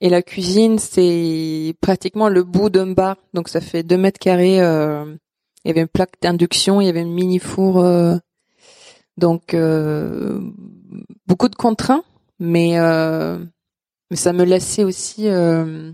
Et 0.00 0.10
la 0.10 0.22
cuisine, 0.22 0.78
c'est 0.78 1.74
pratiquement 1.80 2.28
le 2.28 2.44
bout 2.44 2.70
d'un 2.70 2.92
bar. 2.92 3.16
Donc 3.34 3.48
ça 3.48 3.60
fait 3.60 3.82
deux 3.82 3.96
mètres 3.96 4.20
carrés. 4.20 4.60
euh, 4.60 5.04
il 5.64 5.68
y 5.68 5.70
avait 5.72 5.80
une 5.80 5.88
plaque 5.88 6.20
d'induction, 6.22 6.80
il 6.80 6.86
y 6.86 6.88
avait 6.90 7.02
une 7.02 7.12
mini 7.12 7.38
four. 7.38 7.78
euh, 7.78 8.16
donc 9.16 9.54
euh, 9.54 10.40
beaucoup 11.26 11.48
de 11.48 11.56
contraintes, 11.56 12.04
mais 12.38 12.78
euh, 12.78 13.38
mais 14.10 14.16
ça 14.16 14.32
me 14.32 14.44
laissait 14.44 14.84
aussi 14.84 15.26
euh, 15.28 15.90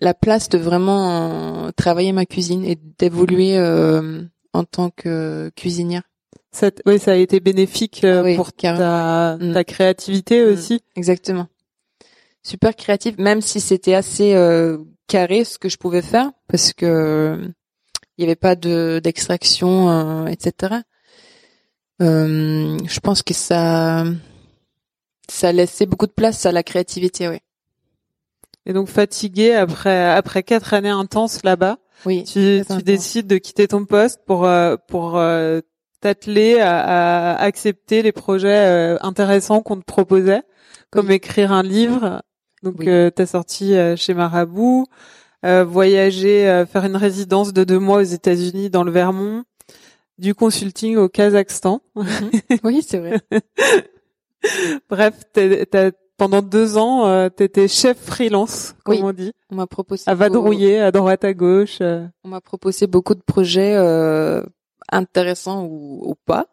la 0.00 0.14
place 0.14 0.48
de 0.48 0.58
vraiment 0.58 1.66
euh, 1.66 1.70
travailler 1.76 2.12
ma 2.12 2.26
cuisine 2.26 2.64
et 2.64 2.76
d'évoluer 2.98 3.56
euh, 3.58 4.22
en 4.52 4.64
tant 4.64 4.90
que 4.90 5.50
cuisinière. 5.54 6.02
Ça, 6.52 6.70
oui, 6.86 6.98
ça 6.98 7.12
a 7.12 7.14
été 7.16 7.38
bénéfique 7.38 8.02
euh, 8.02 8.20
Ah 8.20 8.24
oui, 8.24 8.34
pour 8.36 8.52
ta, 8.52 9.36
Mm. 9.38 9.52
ta 9.52 9.62
créativité 9.64 10.44
Mm. 10.44 10.52
aussi. 10.52 10.80
Exactement. 10.96 11.46
Super 12.42 12.74
créatif, 12.74 13.16
même 13.18 13.40
si 13.42 13.60
c'était 13.60 13.94
assez 13.94 14.34
euh, 14.34 14.78
carré 15.06 15.44
ce 15.44 15.58
que 15.58 15.68
je 15.68 15.76
pouvais 15.76 16.02
faire, 16.02 16.30
parce 16.48 16.72
que 16.72 16.86
euh, 16.86 17.48
il 18.16 18.22
y 18.22 18.24
avait 18.24 18.34
pas 18.36 18.56
de 18.56 19.00
d'extraction, 19.04 19.90
euh, 19.90 20.26
etc. 20.26 20.76
Euh, 22.02 22.78
je 22.86 23.00
pense 23.00 23.22
que 23.22 23.34
ça 23.34 24.04
ça 25.28 25.52
laissait 25.52 25.86
beaucoup 25.86 26.06
de 26.06 26.12
place 26.12 26.46
à 26.46 26.52
la 26.52 26.62
créativité, 26.62 27.28
oui. 27.28 27.38
Et 28.66 28.72
donc 28.72 28.88
fatigué 28.88 29.54
après 29.54 30.04
après 30.10 30.42
quatre 30.42 30.74
années 30.74 30.88
intenses 30.90 31.42
là-bas, 31.44 31.78
Oui. 32.06 32.24
tu, 32.24 32.32
tu 32.32 32.60
intense. 32.60 32.84
décides 32.84 33.26
de 33.26 33.38
quitter 33.38 33.68
ton 33.68 33.84
poste 33.86 34.20
pour 34.26 34.44
euh, 34.46 34.76
pour 34.88 35.16
euh, 35.18 35.60
t'atteler 36.00 36.60
à, 36.60 37.32
à 37.36 37.42
accepter 37.42 38.02
les 38.02 38.12
projets 38.12 38.48
euh, 38.66 38.96
intéressants 39.00 39.62
qu'on 39.62 39.76
te 39.78 39.84
proposait, 39.84 40.42
comme 40.90 41.08
Oui. 41.08 41.14
écrire 41.14 41.52
un 41.52 41.62
livre. 41.62 42.22
Donc 42.62 42.76
Oui. 42.80 42.88
euh, 42.88 43.10
t'as 43.10 43.26
sorti 43.26 43.74
chez 43.96 44.12
Marabout, 44.14 44.86
euh, 45.46 45.64
voyager, 45.64 46.46
euh, 46.48 46.66
faire 46.66 46.84
une 46.84 46.96
résidence 46.96 47.52
de 47.54 47.64
deux 47.64 47.78
mois 47.78 47.98
aux 48.00 48.02
États-Unis 48.02 48.68
dans 48.68 48.84
le 48.84 48.90
Vermont, 48.92 49.44
du 50.18 50.34
consulting 50.34 50.96
au 50.98 51.08
Kazakhstan. 51.08 51.80
Oui, 52.62 52.82
c'est 52.86 52.98
vrai. 52.98 53.20
Bref, 54.90 55.14
t'as 55.32 55.90
pendant 56.20 56.42
deux 56.42 56.76
ans, 56.76 57.06
euh, 57.06 57.30
t'étais 57.30 57.66
chef 57.66 57.96
freelance, 57.98 58.74
comme 58.84 58.96
Oui. 58.96 59.00
on 59.02 59.12
dit, 59.12 59.32
On 59.50 59.54
m'a 59.56 59.66
proposé 59.66 60.02
à 60.06 60.14
vadrouiller 60.14 60.78
à 60.78 60.92
droite 60.92 61.24
à 61.24 61.32
gauche. 61.32 61.78
euh. 61.80 62.06
on 62.24 62.28
m'a 62.28 62.42
proposé 62.42 62.86
beaucoup 62.86 63.14
de 63.14 63.22
projets 63.22 63.74
euh, 63.74 64.42
intéressants 64.92 65.64
ou, 65.64 66.00
ou 66.10 66.14
pas. 66.26 66.46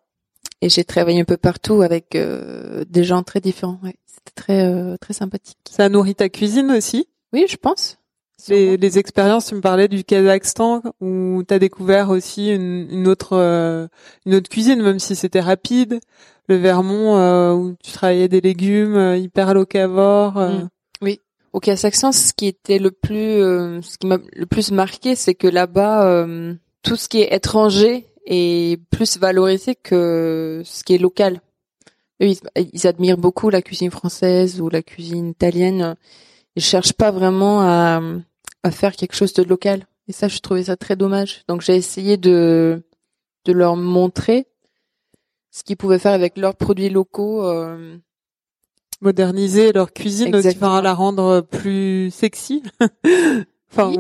Et 0.62 0.70
j'ai 0.70 0.86
travaillé 0.86 1.20
un 1.22 1.26
peu 1.26 1.38
partout 1.38 1.82
avec 1.82 2.16
euh, 2.16 2.84
des 2.90 3.04
gens 3.04 3.24
très 3.24 3.42
différents. 3.42 3.80
Ouais. 3.84 3.96
C'était 4.08 4.32
très 4.42 4.66
euh, 4.74 4.96
très 5.00 5.14
sympathique. 5.14 5.58
Ça 5.70 5.90
nourrit 5.90 6.16
ta 6.16 6.30
cuisine 6.30 6.72
aussi? 6.72 7.08
Oui, 7.34 7.46
je 7.50 7.58
pense. 7.58 7.98
Les, 8.50 8.78
les 8.78 8.98
expériences, 9.00 9.48
tu 9.48 9.56
me 9.56 9.62
parlais 9.62 9.88
du 9.88 10.04
Kazakhstan, 10.04 10.82
où 11.02 11.44
t'as 11.48 11.60
découvert 11.60 12.10
aussi 12.12 12.54
une, 12.54 12.88
une 12.90 13.08
autre 13.08 13.34
euh, 13.34 13.88
une 14.26 14.36
autre 14.36 14.48
cuisine, 14.50 14.82
même 14.82 15.00
si 15.00 15.16
c'était 15.16 15.42
rapide. 15.42 16.00
Le 16.48 16.56
Vermont, 16.56 17.18
euh, 17.18 17.54
où 17.54 17.76
tu 17.84 17.92
travaillais 17.92 18.28
des 18.28 18.42
légumes 18.42 18.96
euh, 18.96 19.18
hyper 19.18 19.54
locavores. 19.54 20.38
euh. 20.38 20.50
Mm. 21.02 21.14
Au 21.54 21.60
Kazakhstan, 21.60 22.12
ce 22.12 22.34
qui 22.34 22.46
était 22.48 22.78
le 22.78 22.92
plus, 22.92 23.16
euh, 23.42 23.82
ce 23.82 23.98
qui 23.98 24.06
m'a 24.06 24.18
le 24.34 24.46
plus 24.46 24.72
marqué, 24.72 25.16
c'est 25.16 25.34
que 25.34 25.48
là-bas, 25.48 26.28
tout 26.84 26.96
ce 26.96 27.08
qui 27.08 27.22
est 27.22 27.34
étranger 27.34 28.06
est 28.26 28.80
plus 28.92 29.18
valorisé 29.18 29.74
que 29.74 30.62
ce 30.66 30.84
qui 30.84 30.94
est 30.96 31.00
local. 31.00 31.42
Ils, 32.20 32.38
ils 32.74 32.86
admirent 32.86 33.18
beaucoup 33.18 33.50
la 33.50 33.62
cuisine 33.62 33.90
française 33.90 34.62
ou 34.62 34.70
la 34.70 34.84
cuisine 34.84 35.30
italienne. 35.30 35.96
Ils 36.56 36.64
cherchent 36.64 36.94
pas 36.94 37.12
vraiment 37.12 37.62
à, 37.62 38.02
à 38.64 38.72
faire 38.72 38.96
quelque 38.96 39.16
chose 39.16 39.34
de 39.34 39.44
local. 39.44 39.88
Et 40.08 40.12
ça, 40.14 40.28
je 40.28 40.40
trouvais 40.40 40.66
ça 40.66 40.76
très 40.76 40.96
dommage. 40.96 41.44
Donc, 41.48 41.62
j'ai 41.62 41.76
essayé 41.76 42.18
de, 42.18 42.84
de 43.46 43.52
leur 43.52 43.78
montrer 43.78 44.46
ce 45.58 45.64
qu'ils 45.64 45.78
pouvaient 45.78 45.98
faire 46.00 46.14
avec 46.14 46.38
leurs 46.38 46.56
produits 46.56 46.90
locaux. 46.90 47.44
euh, 47.46 47.98
moderniser 49.02 49.74
leur 49.74 49.94
cuisine 49.94 50.36
aussi, 50.36 50.48
Exactement. 50.48 50.72
enfin 50.72 50.82
la 50.82 50.94
rendre 50.94 51.42
plus 51.42 52.10
sexy. 52.12 52.64
enfin, 53.72 53.90
Oui. 53.90 53.98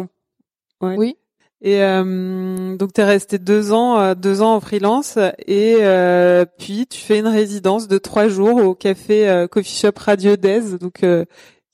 ouais. 0.81 0.95
Oui. 0.97 1.17
Et 1.61 1.81
euh, 1.81 2.75
donc 2.77 2.93
t'es 2.93 3.03
resté 3.03 3.39
deux 3.39 3.71
ans, 3.71 3.99
euh, 3.99 4.13
deux 4.15 4.41
ans 4.43 4.55
en 4.55 4.59
freelance, 4.59 5.17
et 5.47 5.77
euh, 5.81 6.45
puis 6.59 6.85
tu 6.85 6.99
fais 6.99 7.17
une 7.17 7.27
résidence 7.27 7.87
de 7.87 7.97
trois 7.97 8.27
jours 8.27 8.57
au 8.63 8.75
café 8.75 9.27
euh, 9.27 9.47
coffee 9.47 9.75
shop 9.79 9.93
Radio 9.97 10.35
Days, 10.35 10.77
donc 10.79 11.03
euh, 11.03 11.25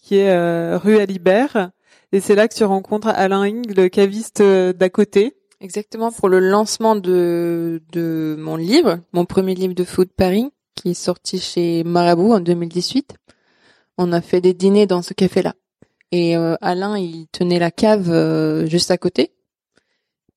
qui 0.01 0.15
est 0.17 0.31
euh, 0.31 0.77
rue 0.77 0.97
Alibert. 0.99 1.71
Et 2.13 2.21
c'est 2.21 2.35
là 2.35 2.47
que 2.47 2.55
tu 2.55 2.63
rencontres 2.63 3.07
Alain 3.09 3.45
Ing, 3.45 3.73
le 3.75 3.89
caviste 3.89 4.39
euh, 4.39 4.71
d'à 4.71 4.89
côté. 4.89 5.35
Exactement, 5.63 6.11
pour 6.11 6.27
le 6.27 6.39
lancement 6.39 6.95
de, 6.97 7.81
de 7.93 8.35
mon 8.37 8.57
livre, 8.57 8.99
mon 9.13 9.23
premier 9.23 9.55
livre 9.55 9.73
de 9.73 9.85
food 9.85 10.09
pairing, 10.09 10.49
qui 10.75 10.89
est 10.91 10.93
sorti 10.93 11.39
chez 11.39 11.83
Marabout 11.85 12.33
en 12.33 12.41
2018. 12.41 13.15
On 13.97 14.11
a 14.11 14.19
fait 14.21 14.41
des 14.41 14.53
dîners 14.53 14.87
dans 14.87 15.01
ce 15.01 15.13
café-là. 15.13 15.53
Et 16.11 16.35
euh, 16.35 16.55
Alain, 16.61 16.97
il 16.97 17.27
tenait 17.31 17.59
la 17.59 17.71
cave 17.71 18.09
euh, 18.11 18.65
juste 18.67 18.91
à 18.91 18.97
côté. 18.97 19.31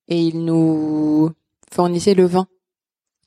Et 0.07 0.21
il 0.21 0.45
nous 0.45 1.31
fournissait 1.73 2.13
le 2.13 2.25
vin. 2.25 2.47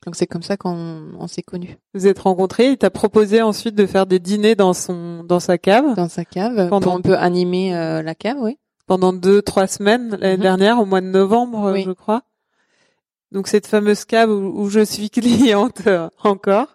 Donc 0.06 0.16
c'est 0.16 0.26
comme 0.26 0.42
ça 0.42 0.56
qu'on 0.56 1.12
on 1.18 1.26
s'est 1.26 1.42
connus. 1.42 1.76
Vous 1.92 2.06
êtes 2.06 2.20
rencontrés. 2.20 2.70
Il 2.70 2.78
t'a 2.78 2.88
proposé 2.88 3.42
ensuite 3.42 3.74
de 3.74 3.84
faire 3.84 4.06
des 4.06 4.18
dîners 4.18 4.54
dans 4.54 4.72
son 4.72 5.22
dans 5.24 5.40
sa 5.40 5.58
cave 5.58 5.94
Dans 5.96 6.08
sa 6.08 6.24
cave, 6.24 6.70
Pendant- 6.70 6.80
pour 6.80 6.94
un 6.94 7.00
peu 7.02 7.16
animer 7.18 7.76
euh, 7.76 8.00
la 8.00 8.14
cave, 8.14 8.38
oui. 8.40 8.56
Pendant 8.90 9.12
deux 9.12 9.40
trois 9.40 9.68
semaines 9.68 10.16
l'année 10.20 10.36
Mhm. 10.36 10.42
dernière 10.42 10.80
au 10.80 10.84
mois 10.84 11.00
de 11.00 11.06
novembre 11.06 11.72
Oui. 11.74 11.84
je 11.86 11.92
crois 11.92 12.22
donc 13.30 13.46
cette 13.46 13.68
fameuse 13.68 14.04
cave 14.04 14.30
où, 14.30 14.62
où 14.62 14.68
je 14.68 14.80
suis 14.84 15.08
cliente 15.16 15.82
euh, 15.86 16.08
encore 16.24 16.66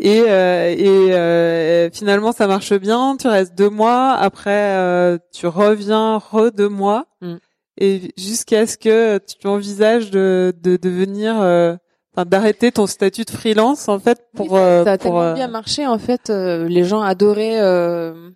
et 0.00 0.22
euh, 0.26 0.74
et 0.76 1.14
euh, 1.14 1.90
finalement 1.92 2.32
ça 2.32 2.46
marche 2.48 2.72
bien 2.74 3.16
tu 3.20 3.28
restes 3.28 3.54
deux 3.56 3.70
mois 3.70 4.14
après 4.14 4.64
euh, 4.78 5.18
tu 5.32 5.46
reviens 5.46 6.18
re 6.18 6.50
deux 6.52 6.68
mois 6.82 7.04
Mm. 7.20 7.36
et 7.80 8.12
jusqu'à 8.16 8.66
ce 8.66 8.76
que 8.76 9.18
tu 9.18 9.46
envisages 9.46 10.10
de 10.10 10.52
de 10.60 10.76
devenir 10.76 11.40
euh, 11.40 11.76
enfin 12.12 12.24
d'arrêter 12.26 12.72
ton 12.72 12.86
statut 12.88 13.24
de 13.24 13.30
freelance 13.30 13.88
en 13.88 14.00
fait 14.00 14.18
pour 14.36 14.50
Oui, 14.52 14.58
ça 14.58 14.92
a 14.92 14.98
pour 14.98 15.04
tellement 15.20 15.34
bien 15.34 15.48
marché 15.48 15.86
en 15.86 15.98
fait. 15.98 16.30
euh, 16.30 16.66
les 16.68 16.82
gens 16.84 17.00
adoraient 17.00 17.60
euh, 17.60 18.30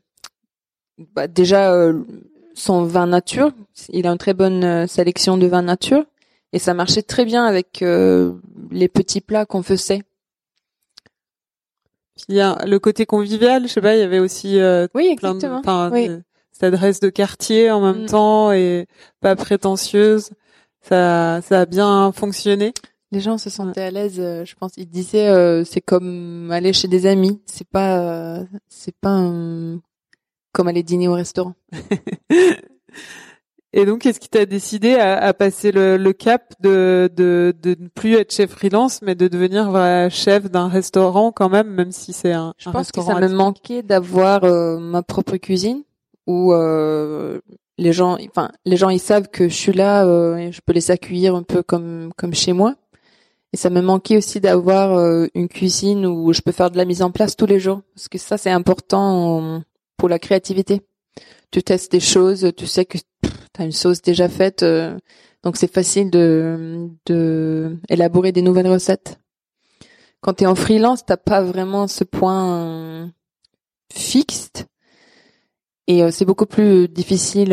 bah, 1.17 1.27
déjà 1.27 1.73
euh, 1.73 1.95
son 2.55 2.85
vin 2.85 3.07
nature. 3.07 3.53
Il 3.91 4.07
a 4.07 4.11
une 4.13 4.19
très 4.19 4.35
bonne 4.35 4.65
euh, 4.65 4.87
sélection 4.87 5.37
de 5.37 5.47
vins 5.47 5.63
nature 5.63 6.05
et 6.53 6.59
ça 6.59 6.75
marchait 6.75 7.03
très 7.03 7.25
bien 7.25 7.45
avec 7.45 7.83
euh, 7.83 8.33
les 8.71 8.89
petits 8.89 9.21
plats 9.21 9.47
qu'on 9.47 9.63
faisait. 9.63 10.03
il 12.29 12.35
y 12.37 12.41
a 12.41 12.59
le 12.67 12.79
côté 12.79 13.07
convivial 13.07 13.63
je 13.63 13.69
sais 13.73 13.81
pas 13.81 13.97
il 13.97 14.01
y 14.01 14.03
avait 14.03 14.19
aussi 14.19 14.59
euh, 14.61 14.87
Oui, 14.95 15.17
plein 15.17 15.31
de, 15.33 15.37
exactement. 15.37 15.61
enfin, 15.61 15.91
Oui. 15.93 16.09
de- 16.09 16.23
cette 16.53 16.65
adresse 16.65 17.01
de 17.01 17.09
quartier 17.09 17.71
en 17.71 17.81
même 17.81 18.03
Mm. 18.05 18.07
temps 18.07 18.53
et 18.53 18.87
pas 19.21 19.35
prétentieuse. 19.35 20.31
Ça, 20.83 21.41
ça 21.43 21.61
a 21.63 21.67
bien 21.67 22.13
fonctionné. 22.13 22.75
Les 23.11 23.21
gens 23.21 23.39
se 23.39 23.49
sentaient 23.51 23.81
à 23.83 23.91
l'aise, 23.91 24.17
euh, 24.21 24.45
je 24.45 24.55
pense. 24.55 24.73
Ils 24.77 24.89
disaient, 24.89 25.29
euh, 25.29 25.65
c'est 25.65 25.81
comme 25.81 26.51
aller 26.53 26.73
chez 26.75 26.89
des 26.89 27.07
amis. 27.07 27.41
C'est 27.47 27.67
pas, 27.67 28.37
euh, 28.39 28.45
c'est 28.69 28.95
pas 28.95 29.11
un- 29.11 29.81
comme 30.53 30.69
aller 30.69 30.83
dîner 30.83 31.09
au 31.09 31.15
restaurant. 31.15 31.55
Et 33.75 33.87
donc, 33.87 34.01
qu'est-ce 34.01 34.21
qui 34.21 34.29
t'a 34.29 34.45
décidé 34.45 34.97
à, 34.97 35.17
à 35.17 35.33
passer 35.33 35.73
le, 35.73 35.97
le 35.97 36.13
cap 36.13 36.53
de, 36.61 37.11
de, 37.17 37.55
de 37.63 37.75
ne 37.81 37.89
plus 37.89 38.17
être 38.17 38.31
chef 38.31 38.51
freelance, 38.51 39.01
mais 39.01 39.15
de 39.15 39.29
devenir 39.29 39.71
chef 40.11 40.51
d'un 40.51 40.69
restaurant 40.69 41.33
quand 41.33 41.49
même, 41.49 41.71
même 41.71 41.91
si 41.91 42.13
c'est 42.13 42.33
un, 42.33 42.53
Je 42.59 42.69
un 42.69 42.73
pense 42.73 42.93
que 42.93 43.01
restaurant 43.01 43.19
ça 43.19 43.27
me 43.27 43.35
manquait 43.35 43.83
d'avoir 43.83 44.45
euh, 44.45 44.79
ma 44.79 45.03
propre 45.03 45.39
cuisine 45.39 45.85
où 46.27 46.53
euh, 46.53 47.41
les 47.79 47.93
gens, 47.93 48.17
enfin, 48.29 48.51
les 48.65 48.77
gens 48.77 48.91
ils 48.91 49.01
savent 49.01 49.29
que 49.29 49.49
je 49.49 49.55
suis 49.55 49.73
là, 49.73 50.05
euh, 50.07 50.37
et 50.37 50.53
je 50.53 50.61
peux 50.65 50.73
les 50.73 50.91
accueillir 50.91 51.35
un 51.35 51.43
peu 51.43 51.63
comme 51.63 52.13
comme 52.17 52.35
chez 52.35 52.53
moi. 52.53 52.75
Et 53.53 53.59
ça 53.59 53.69
me 53.69 53.83
manquait 53.83 54.17
aussi 54.17 54.41
d'avoir 54.41 54.93
euh, 54.93 55.27
une 55.35 55.49
cuisine 55.49 56.07
où 56.07 56.33
je 56.33 56.41
peux 56.41 56.53
faire 56.53 56.71
de 56.71 56.79
la 56.79 56.87
mise 56.87 57.03
en 57.03 57.11
place 57.11 57.37
tous 57.37 57.47
les 57.47 57.61
jours, 57.61 57.83
parce 57.95 58.09
que 58.09 58.19
ça 58.19 58.39
c'est 58.39 58.51
important 58.51 59.57
euh, 59.57 59.59
pour 60.03 60.09
la 60.09 60.19
créativité. 60.19 60.83
Tu 61.53 61.63
testes 61.63 61.93
des 61.93 62.01
choses, 62.01 62.51
tu 62.57 62.67
sais 62.67 62.85
que 62.85 62.99
tu 62.99 63.31
as 63.57 63.63
une 63.63 63.71
sauce 63.71 64.03
déjà 64.03 64.29
faite, 64.29 64.65
euh, 64.65 64.99
donc 65.45 65.57
c'est 65.57 65.73
facile 65.73 66.11
de 66.11 66.89
de 67.07 67.77
élaborer 67.89 68.33
des 68.33 68.43
nouvelles 68.43 68.67
recettes. 68.67 69.21
Quand 70.21 70.35
tu 70.35 70.43
es 70.43 70.49
en 70.49 70.57
freelance, 70.57 71.07
t'as 71.07 71.17
pas 71.17 71.41
vraiment 71.41 71.87
ce 71.87 72.03
point 72.03 72.65
euh, 72.65 73.07
fixe 73.93 74.51
et 75.87 76.03
euh, 76.03 76.11
c'est 76.11 76.25
beaucoup 76.25 76.47
plus 76.47 76.89
difficile 76.89 77.53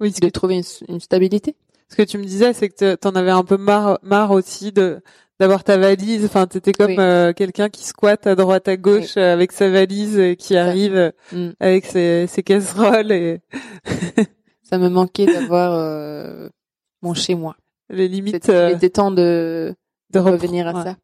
Oui, 0.00 0.10
de 0.10 0.18
que, 0.18 0.26
trouver 0.32 0.56
une, 0.56 0.64
une 0.94 0.98
stabilité. 0.98 1.54
Ce 1.90 1.96
que 1.96 2.02
tu 2.02 2.18
me 2.18 2.24
disais, 2.24 2.52
c'est 2.52 2.68
que 2.68 2.94
t'en 2.94 3.10
avais 3.10 3.30
un 3.30 3.42
peu 3.44 3.56
marre, 3.56 3.98
marre 4.02 4.30
aussi 4.30 4.72
de 4.72 5.00
d'avoir 5.40 5.64
ta 5.64 5.78
valise. 5.78 6.24
Enfin, 6.26 6.46
t'étais 6.46 6.72
comme 6.72 6.88
Oui. 6.90 6.96
euh, 6.98 7.32
quelqu'un 7.32 7.68
qui 7.70 7.84
squatte 7.84 8.26
à 8.26 8.34
droite 8.34 8.68
à 8.68 8.76
gauche 8.76 9.16
euh, 9.16 9.32
avec 9.32 9.52
sa 9.52 9.70
valise 9.70 10.18
et 10.18 10.36
qui 10.36 10.52
Ça. 10.54 10.64
arrive 10.66 10.94
euh, 10.96 11.10
Mm. 11.32 11.50
avec 11.60 11.86
ses, 11.86 12.26
ses 12.26 12.42
casseroles 12.42 13.10
et 13.12 13.40
Ça 14.62 14.78
me 14.78 14.88
manquait 14.88 15.26
d'avoir 15.26 15.72
euh, 15.72 16.48
mon 17.02 17.14
chez 17.14 17.34
moi. 17.34 17.56
les 17.88 18.06
limites 18.06 18.48
euh, 18.50 18.68
Il 18.70 18.76
était 18.76 18.90
temps 18.90 19.10
de, 19.10 19.74
de 20.12 20.18
revenir 20.18 20.68
à 20.68 20.72
ouais. 20.74 20.84
ça. 20.84 20.96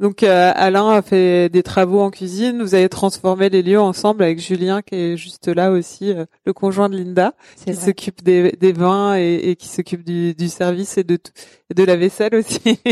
Donc 0.00 0.22
euh, 0.24 0.52
Alain 0.56 0.90
a 0.90 1.02
fait 1.02 1.48
des 1.48 1.62
travaux 1.62 2.00
en 2.00 2.10
cuisine. 2.10 2.60
Vous 2.62 2.74
avez 2.74 2.88
transformé 2.88 3.48
les 3.48 3.62
lieux 3.62 3.80
ensemble 3.80 4.22
avec 4.24 4.40
Julien 4.40 4.82
qui 4.82 4.94
est 4.96 5.16
juste 5.16 5.46
là 5.48 5.70
aussi, 5.70 6.12
euh, 6.12 6.24
le 6.44 6.52
conjoint 6.52 6.88
de 6.88 6.96
Linda, 6.96 7.34
C'est 7.56 7.66
qui 7.72 7.76
s'occupe 7.76 8.22
des, 8.24 8.52
des 8.52 8.72
vins 8.72 9.16
et, 9.16 9.34
et 9.50 9.56
qui 9.56 9.68
s'occupe 9.68 10.02
du, 10.04 10.34
du 10.34 10.48
service 10.48 10.98
et 10.98 11.04
de 11.04 11.16
tout- 11.16 11.32
et 11.70 11.74
de 11.74 11.84
la 11.84 11.96
vaisselle 11.96 12.34
aussi. 12.34 12.78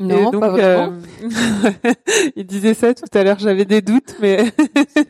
Non, 0.00 0.30
donc, 0.30 0.40
pas 0.42 0.50
vraiment. 0.50 0.92
euh, 1.24 1.92
il 2.36 2.46
disait 2.46 2.74
ça 2.74 2.94
tout 2.94 3.02
à 3.14 3.24
l'heure. 3.24 3.40
J'avais 3.40 3.64
des 3.64 3.82
doutes, 3.82 4.14
mais 4.20 4.44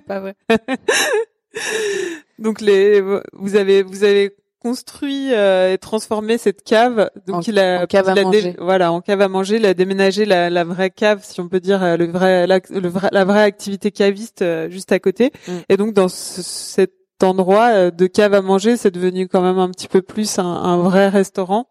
Pas 0.07 0.19
vrai. 0.21 0.35
donc 2.39 2.63
les 2.63 3.03
vous 3.35 3.57
avez 3.57 3.83
vous 3.83 4.03
avez 4.05 4.35
construit 4.69 5.33
euh, 5.35 5.73
et 5.73 5.79
transformé 5.79 6.39
cette 6.39 6.63
cave. 6.63 7.11
Donc 7.27 7.37
En- 7.37 7.41
il 7.41 7.59
a 7.59 7.83
en 7.83 7.87
cave 7.87 8.09
à 8.09 8.13
il 8.13 8.19
a 8.19 8.23
dé- 8.23 8.25
manger. 8.25 8.57
voilà 8.59 8.93
en 8.93 9.01
cave 9.01 9.21
à 9.21 9.29
manger. 9.29 9.57
Il 9.57 9.67
a 9.67 9.75
déménagé 9.75 10.25
la, 10.25 10.51
la 10.51 10.65
vraie 10.65 10.91
cave, 10.91 11.21
si 11.23 11.41
on 11.41 11.49
peut 11.49 11.61
dire 11.61 11.83
euh, 11.83 11.97
le 11.97 12.07
vrai 12.07 12.47
la, 12.47 12.61
le 12.71 12.89
vrai, 12.89 13.09
la 13.13 13.25
vraie 13.25 13.43
activité 13.43 13.91
caviste 13.91 14.43
euh, 14.43 14.69
juste 14.71 14.93
à 14.93 14.99
côté. 14.99 15.33
Mm. 15.47 15.53
Et 15.69 15.77
donc 15.77 15.95
dans 15.95 16.09
ce- 16.09 16.43
cet 16.43 16.93
endroit 17.23 17.69
euh, 17.71 17.91
de 17.91 18.07
cave 18.07 18.35
à 18.35 18.43
manger, 18.43 18.77
c'est 18.77 18.91
devenu 18.93 19.27
quand 19.29 19.43
même 19.43 19.59
un 19.59 19.71
petit 19.71 19.89
peu 19.89 20.03
plus 20.03 20.39
un, 20.39 20.45
un 20.47 20.79
vrai 20.79 21.09
restaurant 21.09 21.67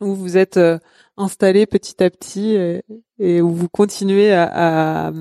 où 0.00 0.14
vous 0.14 0.36
êtes 0.36 0.56
euh, 0.58 0.78
installé 1.16 1.64
petit 1.66 2.02
à 2.02 2.10
petit 2.10 2.54
et, 2.54 2.82
et 3.18 3.40
où 3.40 3.50
vous 3.50 3.68
continuez 3.68 4.32
à, 4.32 5.06
à, 5.08 5.12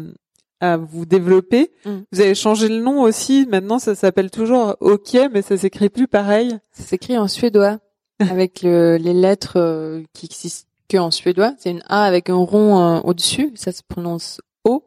à 0.61 0.77
vous 0.77 1.05
développer. 1.05 1.71
Mm. 1.85 1.97
Vous 2.11 2.21
avez 2.21 2.35
changé 2.35 2.67
le 2.69 2.79
nom 2.79 3.01
aussi. 3.01 3.45
Maintenant, 3.49 3.79
ça 3.79 3.95
s'appelle 3.95 4.31
toujours 4.31 4.75
OK, 4.79 5.17
mais 5.31 5.41
ça 5.41 5.57
s'écrit 5.57 5.89
plus 5.89 6.07
pareil. 6.07 6.57
Ça 6.71 6.83
s'écrit 6.83 7.17
en 7.17 7.27
suédois 7.27 7.79
avec 8.19 8.61
le- 8.61 8.97
les 8.97 9.13
lettres 9.13 9.57
euh, 9.57 10.03
qui 10.13 10.25
existent 10.27 10.67
que 10.87 10.97
en 10.97 11.11
suédois. 11.11 11.53
C'est 11.57 11.71
une 11.71 11.83
A 11.87 12.03
avec 12.05 12.29
un 12.29 12.35
rond 12.35 12.79
euh, 12.79 12.99
au-dessus. 13.03 13.51
Ça 13.55 13.71
se 13.71 13.81
prononce 13.87 14.39
O. 14.63 14.83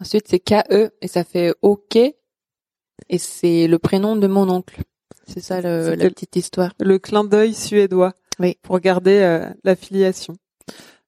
Ensuite, 0.00 0.26
c'est 0.28 0.40
K-E 0.40 0.90
et 1.00 1.08
ça 1.08 1.24
fait 1.24 1.54
OK. 1.62 1.96
Et 1.96 3.18
c'est 3.18 3.66
le 3.66 3.78
prénom 3.78 4.16
de 4.16 4.26
mon 4.26 4.48
oncle. 4.50 4.80
C'est 5.26 5.40
ça 5.40 5.60
le- 5.60 5.94
la 5.94 6.08
petite 6.10 6.36
histoire. 6.36 6.72
Le 6.80 6.98
clin 6.98 7.24
d'œil 7.24 7.54
suédois. 7.54 8.12
Oui. 8.40 8.56
Pour 8.62 8.80
garder 8.80 9.18
euh, 9.20 9.48
l'affiliation. 9.64 10.34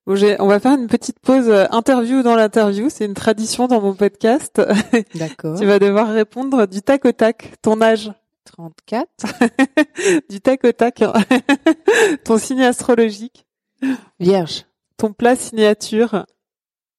Bon, 0.07 0.15
on 0.39 0.47
va 0.47 0.59
faire 0.59 0.77
une 0.77 0.85
petite 0.85 1.19
pause 1.19 1.49
euh, 1.49 1.65
interview 1.71 2.21
dans 2.21 2.35
l'interview. 2.35 2.89
C'est 2.89 3.05
une 3.05 3.15
tradition 3.15 3.67
dans 3.67 3.81
mon 3.81 3.95
podcast. 3.95 4.61
D'accord. 5.15 5.57
tu 5.57 5.65
vas 5.65 5.79
devoir 5.79 6.09
répondre 6.09 6.67
du 6.67 6.83
tac 6.83 7.05
au 7.05 7.11
tac. 7.11 7.53
Ton 7.63 7.81
âge? 7.81 8.11
34. 8.45 9.07
du 10.29 10.41
tac 10.41 10.63
au 10.63 10.71
tac. 10.71 11.03
Ton 12.23 12.37
signe 12.37 12.63
astrologique? 12.63 13.47
Vierge. 14.19 14.65
Ton 14.97 15.11
plat 15.11 15.35
signature? 15.35 16.25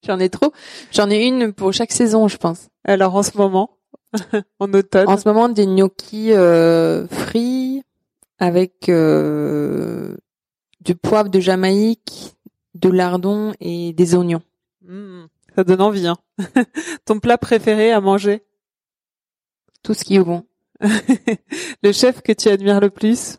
J'en 0.04 0.18
ai 0.18 0.28
trop. 0.28 0.52
J'en 0.90 1.08
ai 1.08 1.26
une 1.26 1.52
pour 1.52 1.72
chaque 1.72 1.92
saison, 1.92 2.26
je 2.26 2.36
pense. 2.36 2.68
Alors 2.84 3.14
en 3.14 3.22
ce 3.22 3.38
moment, 3.38 3.78
en 4.58 4.72
automne? 4.72 5.08
En 5.08 5.16
ce 5.16 5.28
moment, 5.28 5.48
des 5.48 5.66
gnocchis 5.66 6.32
euh, 6.32 7.06
frits 7.06 7.82
avec 8.38 8.88
euh, 8.88 10.16
du 10.80 10.94
poivre 10.94 11.30
de 11.30 11.40
Jamaïque, 11.40 12.35
de 12.76 12.88
lardon 12.88 13.52
et 13.60 13.92
des 13.92 14.14
oignons. 14.14 14.42
Mm, 14.82 15.24
ça 15.54 15.64
donne 15.64 15.80
envie. 15.80 16.06
Hein. 16.06 16.16
Ton 17.04 17.18
plat 17.18 17.38
préféré 17.38 17.92
à 17.92 18.00
manger? 18.00 18.42
Tout 19.82 19.94
ce 19.94 20.04
qui 20.04 20.16
est 20.16 20.24
bon. 20.24 20.44
le 21.82 21.92
chef 21.92 22.22
que 22.22 22.32
tu 22.32 22.48
admires 22.48 22.80
le 22.80 22.90
plus? 22.90 23.38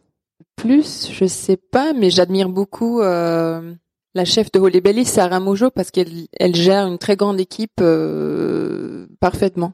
Plus, 0.56 1.10
je 1.12 1.26
sais 1.26 1.58
pas, 1.58 1.94
mais 1.94 2.10
j'admire 2.10 2.50
beaucoup 2.50 3.02
euh, 3.02 3.74
la 4.16 4.26
chef 4.26 4.52
de 4.52 4.60
Holy 4.60 4.82
Belly, 4.82 5.06
Sarah 5.06 5.40
Mojo, 5.40 5.70
parce 5.70 5.92
qu'elle 5.92 6.28
elle 6.34 6.56
gère 6.56 6.88
une 6.88 6.98
très 6.98 7.16
grande 7.16 7.40
équipe 7.40 7.80
euh, 7.80 9.08
parfaitement. 9.20 9.74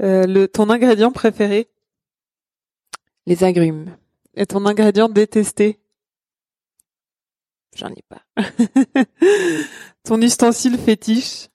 Euh, 0.00 0.26
le, 0.26 0.46
ton 0.46 0.70
ingrédient 0.70 1.10
préféré? 1.10 1.68
Les 3.26 3.42
agrumes, 3.42 3.96
et 4.36 4.46
ton 4.46 4.64
ingrédient 4.64 5.08
détesté? 5.08 5.80
J'en 7.74 7.88
ai 7.88 8.02
pas. 8.08 8.22
ton 10.04 10.20
ustensile 10.20 10.78
fétiche. 10.78 11.48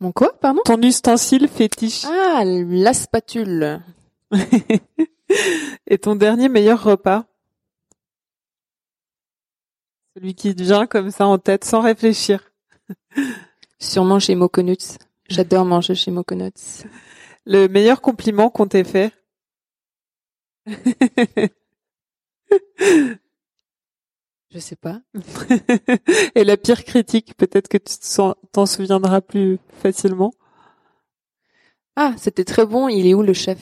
Mon 0.00 0.12
quoi, 0.12 0.38
pardon? 0.38 0.60
Ton 0.64 0.80
ustensile 0.82 1.48
fétiche. 1.48 2.04
Ah, 2.04 2.42
la 2.44 2.94
spatule. 2.94 3.82
et 5.86 5.98
ton 5.98 6.14
dernier 6.14 6.48
meilleur 6.48 6.82
repas? 6.82 7.24
Celui 10.14 10.34
qui 10.34 10.54
te 10.54 10.62
vient 10.62 10.86
comme 10.86 11.10
ça 11.10 11.26
en 11.26 11.38
tête 11.38 11.64
sans 11.64 11.80
réfléchir. 11.80 12.52
Sûrement 13.78 14.18
chez 14.18 14.34
Mokonuts. 14.34 14.98
J'adore 15.28 15.64
manger 15.64 15.94
chez 15.94 16.10
Mokonuts. 16.10 16.84
Le 17.44 17.68
meilleur 17.68 18.00
compliment 18.00 18.50
qu'on 18.50 18.66
t'ait 18.66 18.84
fait? 18.84 19.12
Je 24.58 24.62
sais 24.64 24.74
pas. 24.74 25.00
Et 26.34 26.42
la 26.42 26.56
pire 26.56 26.82
critique, 26.84 27.36
peut-être 27.36 27.68
que 27.68 27.78
tu 27.78 27.94
t'en 28.50 28.66
souviendras 28.66 29.20
plus 29.20 29.60
facilement. 29.70 30.32
Ah, 31.94 32.14
c'était 32.18 32.42
très 32.42 32.66
bon. 32.66 32.88
Il 32.88 33.06
est 33.06 33.14
où 33.14 33.22
le 33.22 33.34
chef? 33.34 33.60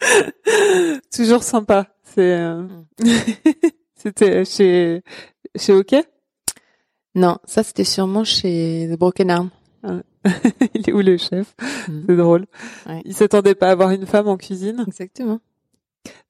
Toujours 1.14 1.42
sympa. 1.42 1.88
C'est, 2.04 2.38
euh, 2.38 2.66
c'était 3.94 4.46
chez, 4.46 5.02
chez 5.56 5.74
OK? 5.74 5.94
Non, 7.14 7.36
ça 7.44 7.62
c'était 7.62 7.84
sûrement 7.84 8.24
chez 8.24 8.88
The 8.90 8.98
Broken 8.98 9.30
Arm. 9.30 9.50
Il 10.74 10.88
est 10.88 10.92
où 10.94 11.02
le 11.02 11.18
chef? 11.18 11.54
Mm. 11.88 12.02
C'est 12.08 12.16
drôle. 12.16 12.46
Ouais. 12.86 13.02
Il 13.04 13.14
s'attendait 13.14 13.54
pas 13.54 13.68
à 13.68 13.72
avoir 13.72 13.90
une 13.90 14.06
femme 14.06 14.26
en 14.26 14.38
cuisine. 14.38 14.82
Exactement. 14.86 15.40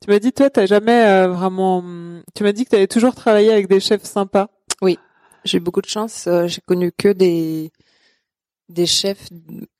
Tu 0.00 0.08
m'as 0.10 0.18
dit, 0.18 0.32
toi, 0.32 0.50
t'as 0.50 0.66
jamais 0.66 1.06
euh, 1.06 1.28
vraiment. 1.28 1.82
Tu 2.34 2.42
m'as 2.44 2.52
dit 2.52 2.64
que 2.64 2.70
t'avais 2.70 2.86
toujours 2.86 3.14
travaillé 3.14 3.52
avec 3.52 3.68
des 3.68 3.80
chefs 3.80 4.04
sympas. 4.04 4.48
J'ai 5.44 5.58
eu 5.58 5.60
beaucoup 5.60 5.82
de 5.82 5.86
chance. 5.86 6.26
euh, 6.26 6.46
J'ai 6.46 6.62
connu 6.62 6.90
que 6.90 7.08
des 7.12 7.70
des 8.70 8.86
chefs 8.86 9.28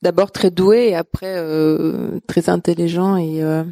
d'abord 0.02 0.30
très 0.30 0.50
doués 0.50 0.88
et 0.88 0.94
après 0.94 1.38
euh, 1.38 2.20
très 2.26 2.50
intelligents 2.50 3.16
et 3.16 3.42
euh, 3.42 3.64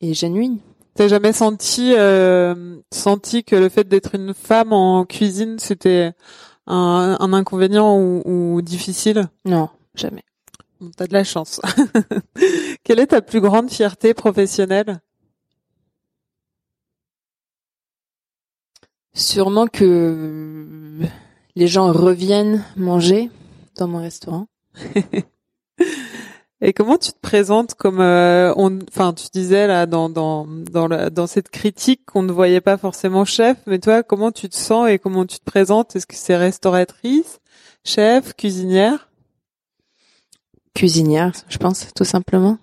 et 0.00 0.14
genuines. 0.14 0.58
T'as 0.94 1.06
jamais 1.08 1.32
senti 1.34 1.92
euh, 1.96 2.78
senti 2.92 3.44
que 3.44 3.56
le 3.56 3.68
fait 3.68 3.86
d'être 3.86 4.14
une 4.14 4.32
femme 4.32 4.72
en 4.72 5.04
cuisine, 5.04 5.58
c'était 5.58 6.12
un, 6.66 7.16
un 7.20 7.32
inconvénient 7.34 7.96
ou, 7.98 8.22
ou 8.24 8.62
difficile? 8.62 9.28
Non, 9.44 9.68
jamais. 9.94 10.24
T'as 10.96 11.06
de 11.06 11.12
la 11.12 11.24
chance. 11.24 11.60
Quelle 12.84 13.00
est 13.00 13.08
ta 13.08 13.20
plus 13.20 13.40
grande 13.40 13.70
fierté 13.70 14.14
professionnelle? 14.14 15.00
Sûrement 19.12 19.66
que 19.66 21.00
les 21.56 21.66
gens 21.66 21.92
reviennent 21.92 22.64
manger 22.76 23.30
dans 23.76 23.88
mon 23.88 23.98
restaurant. 23.98 24.46
Et 26.60 26.72
comment 26.72 26.98
tu 26.98 27.12
te 27.12 27.20
présentes 27.20 27.74
comme 27.74 28.00
euh, 28.00 28.52
on 28.56 28.80
enfin 28.88 29.12
tu 29.12 29.28
disais 29.32 29.68
là 29.68 29.86
dans 29.86 30.08
dans 30.08 30.44
dans 30.48 30.88
la, 30.88 31.08
dans 31.08 31.28
cette 31.28 31.50
critique 31.50 32.04
qu'on 32.04 32.22
ne 32.22 32.32
voyait 32.32 32.60
pas 32.60 32.76
forcément 32.76 33.24
chef 33.24 33.58
mais 33.68 33.78
toi 33.78 34.02
comment 34.02 34.32
tu 34.32 34.48
te 34.48 34.56
sens 34.56 34.88
et 34.88 34.98
comment 34.98 35.24
tu 35.24 35.38
te 35.38 35.44
présentes? 35.44 35.94
Est-ce 35.94 36.06
que 36.06 36.16
c'est 36.16 36.36
restauratrice, 36.36 37.38
chef, 37.84 38.34
cuisinière? 38.34 39.07
Cuisinière, 40.74 41.32
je 41.48 41.58
pense 41.58 41.92
tout 41.94 42.04
simplement. 42.04 42.58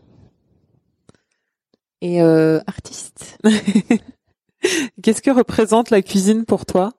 Et 2.02 2.22
euh, 2.22 2.60
artiste. 2.68 3.38
Qu'est-ce 5.04 5.22
que 5.22 5.32
représente 5.32 5.90
la 5.90 6.02
cuisine 6.02 6.46
pour 6.46 6.66
toi? 6.66 6.94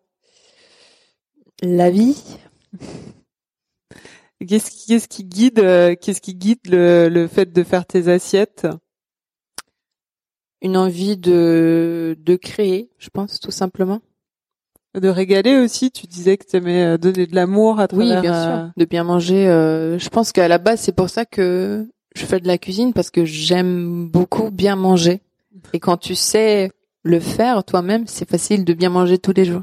La 1.63 1.91
vie. 1.91 2.39
Qu'est-ce 4.47 4.71
qui, 4.71 4.87
qu'est-ce 4.87 5.09
qui 5.09 5.25
guide, 5.25 5.59
euh, 5.61 5.95
qu'est-ce 5.95 6.21
qui 6.21 6.35
guide 6.35 6.61
le, 6.69 7.09
le 7.09 7.27
fait 7.27 7.53
de 7.53 7.65
faire 7.65 7.87
tes 7.87 8.09
assiettes? 8.09 8.67
Une 10.61 10.77
envie 10.77 11.17
de 11.17 12.17
de 12.19 12.37
créer, 12.37 12.91
je 12.99 13.09
pense 13.09 13.41
tout 13.41 13.51
simplement. 13.51 14.03
De 14.97 15.09
régaler 15.09 15.59
aussi. 15.59 15.91
Tu 15.91 16.07
disais 16.07 16.37
que 16.37 16.47
tu 16.47 16.57
aimais 16.57 16.83
euh, 16.85 16.99
donner 16.99 17.27
de 17.27 17.35
l'amour 17.35 17.81
à 17.81 17.89
travers. 17.89 18.17
Oui, 18.17 18.21
bien 18.23 18.45
sûr. 18.45 18.53
euh, 18.55 18.69
De 18.77 18.85
bien 18.87 19.05
manger. 19.05 19.47
euh, 19.49 19.99
je 19.99 20.09
pense 20.09 20.33
qu'à 20.33 20.49
la 20.49 20.59
base, 20.59 20.81
c'est 20.81 20.95
pour 20.95 21.11
ça 21.11 21.25
que 21.27 21.87
je 22.15 22.25
fais 22.25 22.41
de 22.41 22.47
la 22.49 22.57
cuisine 22.59 22.93
parce 22.95 23.11
que 23.11 23.25
j'aime 23.25 24.09
beaucoup 24.09 24.51
bien 24.51 24.75
manger. 24.77 25.21
Et 25.75 25.81
quand 25.81 25.97
tu 25.99 26.15
sais 26.15 26.71
le 27.03 27.21
faire 27.21 27.63
toi-même, 27.65 28.07
c'est 28.07 28.29
facile 28.29 28.65
de 28.65 28.73
bien 28.73 28.89
manger 28.89 29.19
tous 29.19 29.33
les 29.35 29.45
jours. 29.45 29.63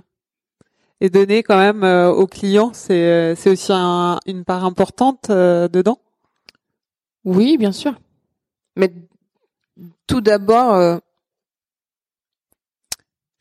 Et 1.02 1.10
donner 1.10 1.41
quand 1.43 1.58
même 1.58 1.84
euh, 1.84 2.12
aux 2.12 2.28
clients, 2.28 2.72
c'est 2.74 2.93
euh, 2.93 3.36
c'est 3.36 3.50
aussi 3.50 3.72
un- 3.74 4.19
une 4.26 4.46
part 4.46 4.63
importante 4.63 5.30
euh, 5.32 5.67
dedans? 5.67 5.98
Oui, 7.26 7.58
bien 7.58 7.72
sûr. 7.72 7.93
Mais 8.76 8.93
tout 10.08 10.22
d'abord, 10.22 10.74
euh, 10.76 10.98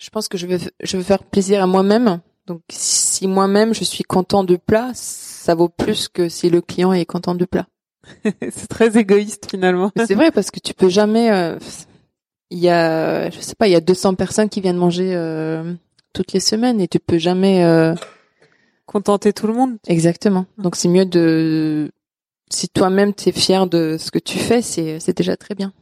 je 0.03 0.11
pense 0.11 0.29
que 0.29 0.37
je 0.39 0.47
veux, 0.47 0.59
je 0.83 0.97
veux 0.97 1.03
faire 1.03 1.23
plaisir 1.23 1.63
à 1.63 1.67
moi-même. 1.67 2.21
Donc, 2.47 2.61
si 2.71 3.29
moi-même 3.29 3.73
je 3.73 3.85
suis 3.85 4.03
content 4.03 4.43
du 4.43 4.59
plat, 4.59 4.91
ça 4.95 5.55
vaut 5.55 5.69
plus 5.69 6.09
que 6.09 6.29
si 6.29 6.51
le 6.51 6.61
client 6.61 6.93
est 6.93 7.07
content 7.07 7.35
du 7.37 7.47
plat. 7.47 7.67
c'est 8.25 8.67
très 8.69 8.99
égoïste 8.99 9.49
finalement. 9.49 9.93
C'est 10.07 10.15
vrai 10.15 10.33
parce 10.33 10.51
que 10.51 10.59
tu 10.59 10.75
peux 10.75 10.89
jamais. 10.89 11.31
euh, 11.31 11.57
Il 12.51 12.59
y 12.59 12.69
a, 12.69 13.31
je 13.31 13.39
sais 13.41 13.55
pas, 13.55 13.69
il 13.69 13.71
y 13.71 13.77
a 13.77 13.81
200 13.81 14.15
personnes 14.17 14.49
qui 14.49 14.61
viennent 14.61 14.77
manger 14.77 15.15
euh, 15.15 15.73
toutes 16.13 16.33
les 16.33 16.41
semaines 16.41 16.81
et 16.81 16.89
tu 16.89 16.99
peux 16.99 17.19
jamais. 17.19 17.65
euh, 17.65 17.95
Contenter 18.87 19.33
tout 19.33 19.47
le 19.47 19.55
monde. 19.55 19.77
Exactement. 19.87 20.45
Donc 20.59 20.75
c'est 20.77 20.89
mieux 20.89 21.07
de. 21.07 21.93
Si 22.51 22.69
toi-même 22.69 23.15
tu 23.15 23.29
es 23.29 23.33
fier 23.33 23.67
de 23.69 23.97
ce 23.99 24.11
que 24.11 24.19
tu 24.19 24.37
fais, 24.39 24.61
c'est 24.61 24.99
c'est 25.01 25.17
déjà 25.17 25.37
très 25.37 25.55
bien. 25.55 25.73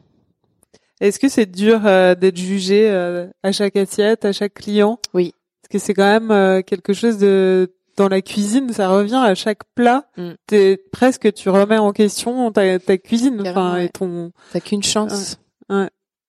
Est-ce 1.00 1.18
que 1.18 1.28
c'est 1.28 1.46
dur 1.46 1.86
euh, 1.86 2.14
d'être 2.14 2.36
jugé 2.36 2.90
euh, 2.90 3.26
à 3.42 3.52
chaque 3.52 3.76
assiette, 3.76 4.24
à 4.24 4.32
chaque 4.32 4.54
client? 4.54 4.98
Oui. 5.14 5.34
Parce 5.62 5.72
que 5.72 5.78
c'est 5.78 5.94
quand 5.94 6.10
même 6.10 6.30
euh, 6.30 6.62
quelque 6.62 6.92
chose 6.92 7.18
de 7.18 7.72
dans 7.96 8.08
la 8.08 8.22
cuisine, 8.22 8.72
ça 8.72 8.88
revient 8.88 9.20
à 9.22 9.34
chaque 9.34 9.62
plat. 9.74 10.06
Mm. 10.16 10.30
T'es 10.46 10.78
presque 10.92 11.32
tu 11.34 11.48
remets 11.48 11.78
en 11.78 11.92
question 11.92 12.50
ta, 12.52 12.78
ta 12.78 12.96
cuisine, 12.96 13.40
enfin 13.42 13.76
et 13.76 13.80
ouais. 13.82 13.88
ton 13.88 14.32
T'as 14.52 14.60
qu'une 14.60 14.82
chance. 14.82 15.38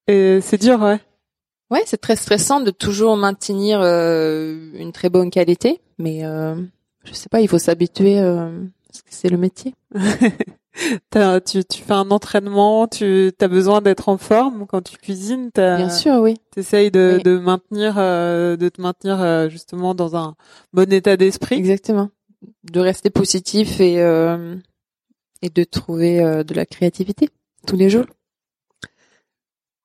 et 0.07 0.39
c'est 0.41 0.59
dur, 0.59 0.81
ouais. 0.81 0.99
Ouais, 1.71 1.83
c'est 1.85 2.01
très 2.01 2.17
stressant 2.17 2.59
de 2.59 2.69
toujours 2.69 3.15
maintenir 3.15 3.79
euh, 3.81 4.71
une 4.75 4.91
très 4.91 5.09
bonne 5.09 5.29
qualité, 5.29 5.79
mais 5.97 6.25
euh, 6.25 6.55
je 7.05 7.13
sais 7.13 7.29
pas, 7.29 7.39
il 7.39 7.47
faut 7.47 7.59
s'habituer 7.59 8.19
euh, 8.19 8.49
parce 8.87 9.01
que 9.01 9.09
c'est 9.09 9.29
le 9.29 9.37
métier. 9.37 9.73
Tu, 11.45 11.63
tu 11.65 11.81
fais 11.81 11.93
un 11.93 12.09
entraînement, 12.11 12.87
tu 12.87 13.31
as 13.41 13.47
besoin 13.47 13.81
d'être 13.81 14.07
en 14.09 14.17
forme 14.17 14.65
quand 14.67 14.81
tu 14.81 14.97
cuisines. 14.97 15.51
t'as- 15.51 15.75
Bien 15.77 15.89
sûr, 15.89 16.15
oui. 16.21 16.37
T'essayes 16.51 16.91
de, 16.91 17.15
Oui. 17.17 17.23
de 17.23 17.37
maintenir, 17.37 17.95
euh, 17.97 18.55
de 18.55 18.69
te 18.69 18.81
maintenir 18.81 19.21
euh, 19.21 19.49
justement 19.49 19.93
dans 19.93 20.15
un 20.15 20.35
bon 20.73 20.91
état 20.93 21.17
d'esprit. 21.17 21.55
Exactement. 21.57 22.09
De 22.71 22.79
rester 22.79 23.09
positif 23.09 23.79
et 23.81 24.01
euh, 24.01 24.55
et 25.41 25.49
de 25.49 25.63
trouver 25.65 26.21
euh, 26.23 26.43
de 26.43 26.53
la 26.53 26.65
créativité 26.65 27.29
tous 27.67 27.75
les 27.75 27.89
jours. 27.89 28.05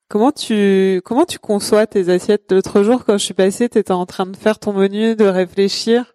Comment 0.09 0.31
tu 0.31 1.03
comment 1.05 1.25
tu 1.25 1.39
conçois 1.41 1.87
tes 1.89 2.09
assiettes? 2.11 2.53
L'autre 2.53 2.83
jour, 2.85 3.05
quand 3.05 3.19
je 3.19 3.25
suis 3.25 3.35
passée, 3.35 3.69
t'étais 3.69 3.93
en 3.93 4.07
train 4.07 4.27
de 4.27 4.37
faire 4.37 4.59
ton 4.61 4.73
menu, 4.73 5.17
de 5.17 5.25
réfléchir. 5.25 6.15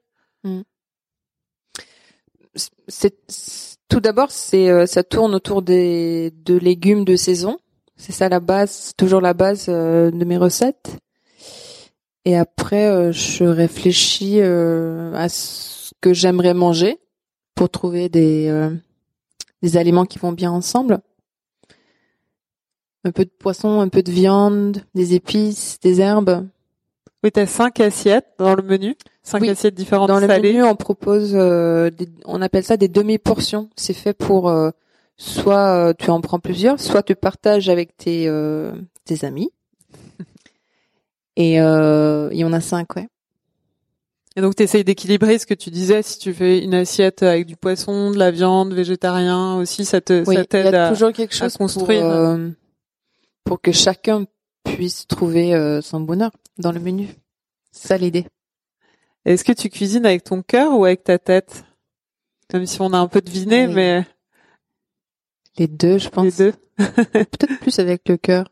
C'est- 2.87 3.77
tout 3.91 3.99
d'abord, 3.99 4.31
c'est 4.31 4.69
euh, 4.69 4.85
ça 4.85 5.03
tourne 5.03 5.35
autour 5.35 5.61
des 5.61 6.31
de 6.45 6.57
légumes 6.57 7.03
de 7.03 7.17
saison. 7.17 7.59
C'est 7.97 8.13
ça 8.13 8.29
la 8.29 8.39
base, 8.39 8.93
toujours 8.95 9.19
la 9.19 9.33
base 9.33 9.65
euh, 9.67 10.09
de 10.09 10.25
mes 10.25 10.37
recettes. 10.37 10.97
Et 12.23 12.37
après, 12.37 12.87
euh, 12.87 13.11
je 13.11 13.43
réfléchis 13.43 14.41
à 14.41 15.27
ce 15.27 15.91
que 15.99 16.13
j'aimerais 16.13 16.53
manger 16.53 16.99
pour 17.53 17.69
trouver 17.69 18.07
des 18.07 18.49
des 19.61 19.77
aliments 19.77 20.05
qui 20.05 20.19
vont 20.19 20.31
bien 20.31 20.51
ensemble. 20.51 21.01
Un 23.03 23.11
peu 23.11 23.25
de 23.25 23.31
poisson, 23.37 23.81
un 23.81 23.89
peu 23.89 24.03
de 24.03 24.11
viande, 24.11 24.83
des 24.95 25.15
épices, 25.15 25.79
des 25.81 25.99
herbes. 25.99 26.47
Oui, 27.23 27.31
t'as 27.31 27.45
cinq 27.45 27.81
assiettes 27.81 28.29
dans 28.39 28.55
le 28.55 28.63
menu, 28.63 28.95
cinq 29.23 29.41
Oui. 29.41 29.49
assiettes 29.49 29.75
différentes 29.75 30.07
Dans 30.07 30.19
le 30.19 30.27
salées. 30.27 30.51
menu, 30.53 30.63
on 30.63 30.75
propose, 30.75 31.31
euh, 31.35 31.89
des- 31.89 32.09
on 32.25 32.41
appelle 32.41 32.63
ça 32.63 32.77
des 32.77 32.87
demi-portions. 32.87 33.69
C'est 33.75 33.93
fait 33.93 34.13
pour 34.13 34.49
euh, 34.49 34.71
soit 35.17 35.89
euh, 35.89 35.93
tu 35.97 36.09
en 36.09 36.21
prends 36.21 36.39
plusieurs, 36.39 36.79
soit 36.79 37.03
tu 37.03 37.15
partages 37.15 37.69
avec 37.69 37.95
tes 37.97 38.27
euh, 38.27 38.71
tes 39.05 39.25
amis. 39.25 39.51
Et 41.37 41.61
euh, 41.61 42.29
il 42.31 42.39
y 42.39 42.43
en 42.43 42.53
a 42.53 42.59
cinq, 42.61 42.95
ouais. 42.95 43.07
Et 44.35 44.41
donc 44.41 44.55
t'essayes 44.55 44.83
d'équilibrer 44.83 45.37
ce 45.39 45.45
que 45.45 45.53
tu 45.53 45.69
disais. 45.71 46.01
Si 46.03 46.17
tu 46.19 46.33
fais 46.33 46.59
une 46.63 46.73
assiette 46.73 47.21
avec 47.23 47.45
du 47.45 47.55
poisson, 47.57 48.11
de 48.11 48.17
la 48.17 48.31
viande, 48.31 48.73
végétarien 48.73 49.55
aussi, 49.57 49.83
ça 49.85 49.99
te 50.01 50.23
Oui, 50.27 50.35
ça 50.35 50.45
t'aide 50.45 50.73
à. 50.73 50.89
toujours 50.89 51.11
quelque 51.11 51.35
chose 51.35 51.57
construire. 51.57 52.01
pour, 52.01 52.11
euh, 52.11 52.49
pour 53.43 53.61
que 53.61 53.71
chacun 53.71 54.25
puisse 54.63 55.05
trouver 55.07 55.79
son 55.81 55.99
bonheur 56.01 56.31
dans 56.57 56.71
le 56.71 56.79
menu. 56.79 57.09
C'est 57.71 57.89
ça 57.89 57.97
l'idée. 57.97 58.25
Est-ce 59.25 59.43
que 59.43 59.51
tu 59.51 59.69
cuisines 59.69 60.05
avec 60.05 60.23
ton 60.23 60.41
cœur 60.41 60.73
ou 60.77 60.85
avec 60.85 61.03
ta 61.03 61.19
tête? 61.19 61.63
Même 62.53 62.65
si 62.65 62.81
on 62.81 62.91
a 62.93 62.97
un 62.97 63.07
peu 63.07 63.21
deviné, 63.21 63.67
Oui. 63.67 63.73
mais 63.73 64.05
Les 65.57 65.67
deux, 65.67 65.97
je 65.97 66.09
pense. 66.09 66.25
les 66.25 66.31
deux. 66.31 66.53
Peut-être 66.77 67.59
plus 67.59 67.79
avec 67.79 68.07
le 68.09 68.17
cœur. 68.17 68.51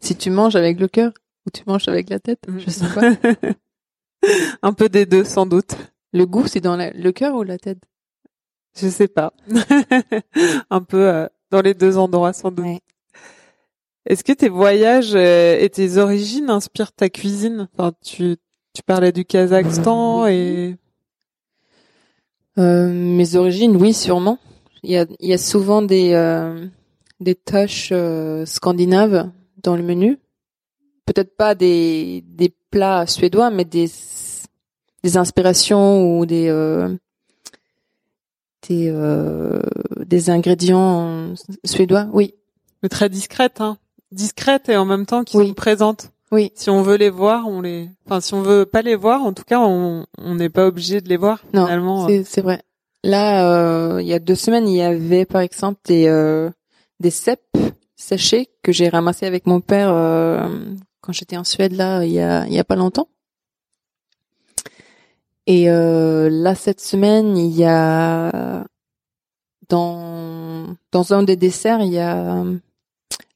Si 0.00 0.16
tu 0.16 0.30
manges 0.30 0.56
avec 0.56 0.78
le 0.80 0.88
cœur 0.88 1.12
ou 1.46 1.50
tu 1.50 1.62
manges 1.66 1.88
avec 1.88 2.10
la 2.10 2.18
tête, 2.18 2.40
je 2.58 2.68
sais 2.70 2.88
pas. 2.94 3.12
un 4.62 4.72
peu 4.72 4.88
des 4.88 5.06
deux, 5.06 5.24
sans 5.24 5.46
doute. 5.46 5.76
Le 6.12 6.26
goût, 6.26 6.46
c'est 6.46 6.60
dans 6.60 6.76
la- 6.76 6.90
le 6.90 7.12
cœur 7.12 7.34
ou 7.34 7.42
la 7.42 7.58
tête? 7.58 7.78
Je 8.76 8.88
sais 8.88 9.08
pas. 9.08 9.32
un 10.70 10.82
peu 10.82 11.08
euh, 11.08 11.28
dans 11.50 11.60
les 11.62 11.74
deux 11.74 11.96
endroits, 11.96 12.32
sans 12.32 12.50
doute. 12.50 12.64
Ouais. 12.66 12.80
Est-ce 14.06 14.24
que 14.24 14.32
tes 14.32 14.48
voyages 14.48 15.14
euh, 15.14 15.58
et 15.58 15.70
tes 15.70 15.96
origines 15.96 16.50
inspirent 16.50 16.92
ta 16.92 17.08
cuisine? 17.08 17.68
Enfin, 17.72 17.92
tu 18.04 18.36
tu 18.74 18.82
parlais 18.82 19.12
du 19.12 19.24
Kazakhstan 19.24 20.26
et 20.26 20.76
Euh, 22.56 22.88
mes 22.88 23.34
origines, 23.34 23.76
oui, 23.76 23.92
sûrement. 23.92 24.38
Il 24.84 24.90
y 24.92 24.96
a, 24.96 25.06
il 25.18 25.28
y 25.28 25.32
a 25.32 25.38
souvent 25.38 25.82
des, 25.82 26.12
euh, 26.12 26.66
des 27.18 27.34
tâches 27.34 27.88
euh, 27.90 28.46
scandinaves 28.46 29.28
dans 29.62 29.74
le 29.76 29.82
menu. 29.82 30.18
Peut-être 31.04 31.36
pas 31.36 31.56
des, 31.56 32.22
des 32.28 32.54
plats 32.70 33.06
suédois, 33.08 33.50
mais 33.50 33.64
des, 33.64 33.90
des 35.02 35.16
inspirations 35.16 36.18
ou 36.18 36.26
des, 36.26 36.48
euh, 36.48 36.94
des, 38.68 38.88
euh, 38.88 39.60
des 40.06 40.30
ingrédients 40.30 41.34
suédois. 41.64 42.06
Oui, 42.12 42.34
mais 42.84 42.88
très 42.88 43.08
discrètes, 43.08 43.60
hein. 43.60 43.78
Discrètes 44.12 44.68
et 44.68 44.76
en 44.76 44.84
même 44.84 45.06
temps 45.06 45.24
qui 45.24 45.36
Oui. 45.38 45.48
sont 45.48 45.54
présentes. 45.54 46.12
Oui, 46.32 46.52
Si 46.54 46.70
on 46.70 46.82
veut 46.82 46.96
les 46.96 47.10
voir, 47.10 47.46
on 47.46 47.60
les. 47.60 47.88
Enfin, 48.06 48.20
si 48.20 48.34
on 48.34 48.42
veut 48.42 48.66
pas 48.66 48.82
les 48.82 48.96
voir, 48.96 49.22
en 49.22 49.32
tout 49.32 49.44
cas, 49.44 49.60
on 49.60 50.06
on 50.18 50.34
n'est 50.34 50.48
pas 50.48 50.66
obligé 50.66 51.00
de 51.00 51.08
les 51.08 51.16
voir. 51.16 51.44
Non, 51.52 51.66
finalement. 51.66 52.08
c'est, 52.08 52.24
c'est 52.24 52.40
vrai. 52.40 52.62
Là, 53.04 53.48
euh, 53.52 54.02
il 54.02 54.08
y 54.08 54.14
a 54.14 54.18
deux 54.18 54.34
semaines, 54.34 54.66
il 54.66 54.76
y 54.76 54.82
avait 54.82 55.26
par 55.26 55.42
exemple 55.42 55.78
des, 55.84 56.06
euh, 56.08 56.50
des 57.00 57.10
cèpes 57.10 57.56
séchés 57.96 58.48
que 58.62 58.72
j'ai 58.72 58.88
ramassés 58.88 59.26
avec 59.26 59.46
mon 59.46 59.60
père 59.60 59.90
euh, 59.92 60.48
quand 61.00 61.12
j'étais 61.12 61.36
en 61.36 61.44
Suède 61.44 61.72
là 61.72 62.04
il 62.04 62.12
y 62.12 62.20
a 62.20 62.46
il 62.46 62.52
y 62.52 62.58
a 62.58 62.64
pas 62.64 62.76
longtemps. 62.76 63.08
Et 65.46 65.70
euh, 65.70 66.30
là 66.30 66.54
cette 66.54 66.80
semaine, 66.80 67.36
il 67.36 67.54
y 67.54 67.64
a 67.64 68.64
dans 69.68 70.74
dans 70.92 71.12
un 71.12 71.22
des 71.22 71.36
desserts, 71.36 71.82
il 71.82 71.92
y 71.92 71.98
a 71.98 72.42
euh, 72.42 72.56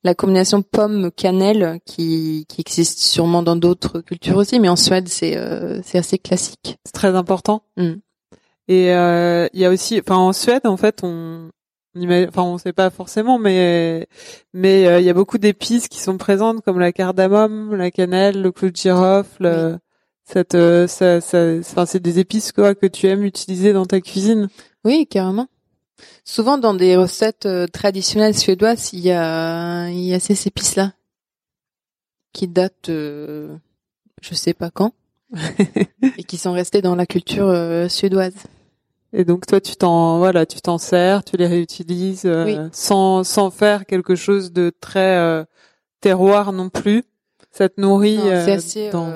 la 0.08 0.14
combinaison 0.14 0.62
pomme 0.62 1.10
cannelle 1.10 1.80
qui 1.84 2.46
qui 2.48 2.62
existe 2.62 2.98
sûrement 3.00 3.42
dans 3.42 3.56
d'autres 3.56 4.00
cultures 4.00 4.36
aussi, 4.36 4.58
mais 4.58 4.70
en 4.70 4.76
Suède 4.76 5.08
c'est 5.08 5.36
euh, 5.36 5.80
c'est 5.84 5.98
assez 5.98 6.18
classique. 6.18 6.78
C'est 6.86 6.92
très 6.92 7.14
important. 7.14 7.62
Mm. 7.76 7.94
Et 8.68 8.94
euh, 8.94 9.48
il 9.52 9.60
y 9.60 9.64
a 9.66 9.70
aussi, 9.70 10.00
enfin 10.00 10.16
en 10.16 10.32
Suède 10.32 10.66
en 10.66 10.78
fait 10.78 11.00
on 11.02 11.50
enfin 12.28 12.42
on 12.42 12.56
sait 12.58 12.72
pas 12.72 12.88
forcément, 12.90 13.38
mais 13.38 14.06
mais 14.54 14.86
euh, 14.86 15.00
il 15.00 15.04
y 15.04 15.10
a 15.10 15.14
beaucoup 15.14 15.36
d'épices 15.38 15.88
qui 15.88 16.00
sont 16.00 16.16
présentes 16.16 16.62
comme 16.64 16.78
la 16.78 16.92
cardamome, 16.92 17.74
la 17.74 17.90
cannelle, 17.90 18.40
le 18.40 18.50
clou 18.50 18.70
de 18.70 18.76
girofle. 18.76 19.46
euh, 19.46 19.76
Cette, 20.24 20.56
ça, 20.88 21.20
ça, 21.20 21.86
c'est 21.86 22.00
des 22.00 22.18
épices 22.18 22.52
quoi 22.52 22.74
que 22.74 22.86
tu 22.86 23.06
aimes 23.06 23.24
utiliser 23.24 23.72
dans 23.72 23.86
ta 23.86 24.00
cuisine. 24.00 24.48
Oui, 24.84 25.06
carrément. 25.06 25.48
Souvent 26.24 26.58
dans 26.58 26.74
des 26.74 26.96
recettes 26.96 27.46
euh, 27.46 27.66
traditionnelles 27.66 28.36
suédoises, 28.36 28.92
il 28.92 29.00
y 29.00 29.10
a 29.12 29.88
il 29.88 30.00
y 30.04 30.14
a 30.14 30.20
ces 30.20 30.46
épices 30.46 30.76
là 30.76 30.92
qui 32.32 32.46
datent 32.48 32.88
euh, 32.90 33.56
je 34.20 34.34
sais 34.34 34.54
pas 34.54 34.70
quand 34.70 34.92
et 36.16 36.22
qui 36.24 36.36
sont 36.38 36.52
restées 36.52 36.82
dans 36.82 36.94
la 36.94 37.06
culture 37.06 37.48
euh, 37.48 37.88
suédoise. 37.88 38.34
Et 39.12 39.24
donc 39.24 39.46
toi 39.46 39.60
tu 39.60 39.74
t'en 39.76 40.18
voilà, 40.18 40.44
tu 40.46 40.60
t'en 40.60 40.78
sers, 40.78 41.24
tu 41.24 41.36
les 41.36 41.46
réutilises 41.46 42.26
euh, 42.26 42.44
Oui. 42.44 42.58
sans 42.72 43.24
sans 43.24 43.50
faire 43.50 43.86
quelque 43.86 44.14
chose 44.14 44.52
de 44.52 44.70
très 44.80 45.46
terroir 46.00 46.52
non 46.52 46.68
plus. 46.68 47.04
Ça 47.50 47.68
te 47.68 47.80
nourrit 47.80 48.18
c'est 48.22 48.52
assez 48.52 48.90
dans- 48.90 49.12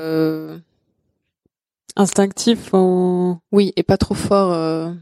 instinctif 1.96 2.72
ou- 2.72 3.36
oui 3.52 3.72
et 3.76 3.82
pas 3.82 3.98
trop 3.98 4.14
fort. 4.14 4.92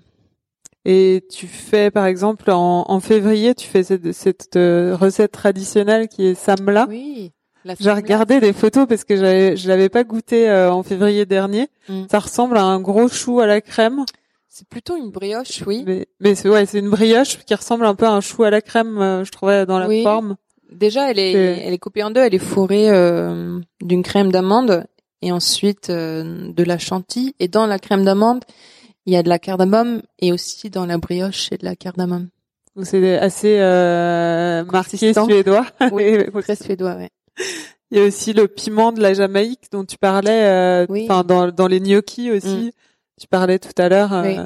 Et 0.85 1.25
tu 1.31 1.47
fais 1.47 1.91
par 1.91 2.07
exemple 2.07 2.51
en, 2.51 2.85
en 2.89 3.01
février 3.01 3.55
tu 3.55 3.67
fais 3.67 3.83
cette, 3.83 4.13
cette 4.13 4.57
euh, 4.57 4.97
recette 4.97 5.33
traditionnelle 5.33 6.09
qui 6.09 6.27
est 6.27 6.35
samla. 6.35 6.87
Oui. 6.89 7.33
J'ai 7.79 7.93
regardé 7.93 8.41
les 8.41 8.55
photos 8.55 8.87
parce 8.89 9.05
que 9.05 9.17
je 9.17 9.69
l'avais 9.69 9.91
pas 9.91 10.03
goûté 10.03 10.49
euh, 10.49 10.73
en 10.73 10.83
février 10.83 11.27
dernier. 11.27 11.69
Mm. 11.91 12.05
Ça 12.11 12.19
ressemble 12.19 12.57
à 12.57 12.65
un 12.65 12.81
gros 12.81 13.09
chou 13.09 13.41
à 13.41 13.47
la 13.47 13.61
crème. 13.61 14.07
C'est 14.49 14.67
plutôt 14.67 14.97
une 14.97 15.11
brioche, 15.11 15.63
oui. 15.67 15.85
Mais, 15.87 16.07
mais 16.21 16.35
c'est 16.35 16.49
ouais, 16.49 16.65
c'est 16.65 16.79
une 16.79 16.89
brioche 16.89 17.37
qui 17.45 17.55
ressemble 17.55 17.85
un 17.85 17.95
peu 17.95 18.07
à 18.07 18.13
un 18.13 18.23
chou 18.23 18.45
à 18.45 18.51
la 18.51 18.63
crème, 18.63 18.97
euh, 18.99 19.25
je 19.25 19.31
trouvais 19.31 19.67
dans 19.67 19.79
la 19.79 19.89
Oui. 19.89 20.03
forme. 20.03 20.37
Déjà, 20.73 21.11
elle 21.11 21.19
est, 21.19 21.33
C'est- 21.35 21.63
elle 21.67 21.75
est 21.75 21.79
coupée 21.79 22.03
en 22.03 22.11
deux. 22.11 22.21
Elle 22.23 22.35
est 22.35 22.39
fourrée 22.39 22.89
d'une 23.83 24.03
crème 24.03 24.33
d'amande 24.33 24.85
et 25.21 25.31
ensuite 25.33 25.91
de 25.91 26.63
la 26.65 26.79
chantilly. 26.79 27.35
Et 27.41 27.49
dans 27.49 27.67
la 27.67 27.79
crème 27.79 28.05
d'amande, 28.05 28.45
il 29.07 29.13
y 29.13 29.17
a 29.17 29.23
de 29.23 29.29
la 29.29 29.39
cardamome 29.39 30.03
et 30.19 30.33
aussi 30.33 30.71
dans 30.71 30.87
la 30.87 30.99
brioche, 30.99 31.49
c'est 31.49 31.61
de 31.61 31.65
la 31.65 31.77
cardamome. 31.77 32.29
Donc, 32.77 32.87
C'est 32.87 33.19
assez 33.19 33.59
euh, 33.61 34.65
marqué 34.65 35.13
suédois. 35.13 35.67
Oui, 35.93 36.19
très 36.43 36.57
suédois, 36.57 36.95
ouais. 36.97 37.11
Il 37.91 37.99
y 37.99 38.01
a 38.01 38.05
aussi 38.05 38.33
le 38.33 38.47
piment 38.47 38.93
de 38.93 39.01
la 39.01 39.15
Jamaïque 39.15 39.65
dont 39.73 39.85
tu 39.85 39.99
parlais, 39.99 40.45
euh, 40.47 40.87
Oui. 40.89 41.09
dans, 41.09 41.51
dans 41.51 41.67
les 41.67 41.81
gnocchis 41.81 42.31
aussi. 42.31 42.73
Tu 43.21 43.27
parlais 43.27 43.59
tout 43.59 43.73
à 43.83 43.89
l'heure, 43.89 44.13
euh, 44.13 44.23
Oui. 44.23 44.37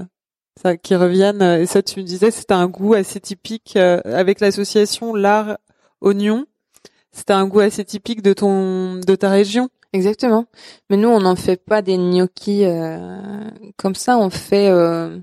ça 0.62 0.76
qui 0.76 0.94
reviennent. 0.94 1.42
euh, 1.42 1.60
Et 1.60 1.66
ça, 1.66 1.82
tu 1.82 2.00
me 2.00 2.04
disais, 2.04 2.30
c'était 2.30 2.54
un 2.54 2.66
goût 2.68 2.94
assez 2.94 3.20
typique 3.20 3.74
euh, 3.76 4.00
avec 4.04 4.40
l'association 4.40 5.14
lard 5.14 5.58
oignon. 6.00 6.46
C'était 7.12 7.34
un 7.34 7.46
goût 7.46 7.60
assez 7.60 7.84
typique 7.84 8.22
de 8.22 8.32
ton 8.32 8.94
de 8.96 9.14
ta 9.14 9.28
région. 9.30 9.68
Exactement. 9.94 10.46
Mais 10.90 10.96
nous, 10.96 11.09
on 11.09 11.20
n'en 11.20 11.37
fait 11.37 11.57
pas 11.57 11.80
des 11.80 11.96
gnocchis 11.96 12.64
euh, 12.64 13.48
comme 13.76 13.94
ça. 13.94 14.18
On 14.18 14.28
fait 14.28 14.68
euh, 14.68 15.18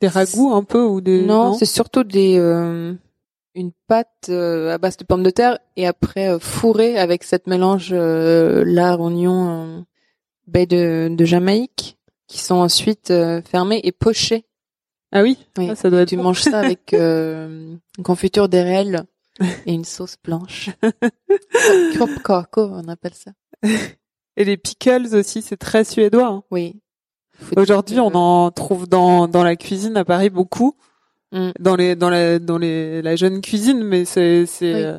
Des 0.00 0.08
ragoûts 0.08 0.52
un 0.54 0.62
peu 0.62 0.82
ou 0.84 1.00
des 1.00 1.22
non, 1.22 1.54
c'est 1.54 1.64
surtout 1.66 2.04
des 2.04 2.38
euh, 2.38 2.94
une 3.56 3.72
pâte 3.88 4.28
euh, 4.28 4.72
à 4.72 4.78
base 4.78 4.96
de 4.96 5.04
pommes 5.04 5.24
de 5.24 5.30
terre 5.30 5.58
et 5.76 5.86
après 5.88 6.28
euh, 6.30 6.38
fourrée 6.38 6.96
avec 6.98 7.24
cette 7.24 7.46
mélange 7.48 7.88
euh, 7.92 8.62
lard, 8.64 9.00
oignon, 9.00 9.48
euh, 9.48 9.80
baie 10.46 10.66
de, 10.66 11.08
de 11.10 11.24
Jamaïque 11.24 11.98
qui 12.28 12.38
sont 12.38 12.56
ensuite 12.56 13.10
euh, 13.10 13.42
fermés 13.42 13.80
et 13.82 13.92
pochés. 13.92 14.44
Ah 15.12 15.22
oui, 15.22 15.36
Oui. 15.58 15.68
Ah, 15.70 15.74
ça 15.74 15.90
doit 15.90 16.02
être 16.02 16.08
Tu 16.10 16.16
bon. 16.16 16.24
manges 16.24 16.42
ça 16.42 16.60
avec 16.60 16.92
euh, 16.94 17.74
une 17.98 18.04
confiture 18.04 18.48
d'érel 18.48 19.04
et 19.66 19.72
une 19.72 19.84
sauce 19.84 20.16
blanche. 20.22 20.70
Kropkako, 21.94 22.62
on 22.72 22.88
appelle 22.88 23.14
ça. 23.14 23.32
Et 23.62 24.44
les 24.44 24.56
pickles 24.56 25.14
aussi, 25.14 25.42
c'est 25.42 25.56
très 25.56 25.84
suédois. 25.84 26.26
hein. 26.28 26.42
Oui. 26.50 26.80
Aujourd'hui, 27.56 28.00
on 28.00 28.14
en 28.14 28.50
trouve 28.50 28.88
dans 28.88 29.28
dans 29.28 29.42
la 29.44 29.56
cuisine 29.56 29.96
à 29.96 30.04
Paris 30.04 30.30
beaucoup, 30.30 30.74
Mm. 31.32 31.50
dans 31.58 31.74
les 31.74 31.96
dans 31.96 32.08
la 32.08 32.38
dans 32.38 32.56
les 32.56 33.02
la 33.02 33.16
jeune 33.16 33.40
cuisine, 33.40 33.82
mais 33.82 34.04
c'est 34.04 34.46
c'est 34.46 34.74
Oui. 34.74 34.80
euh, 34.84 34.98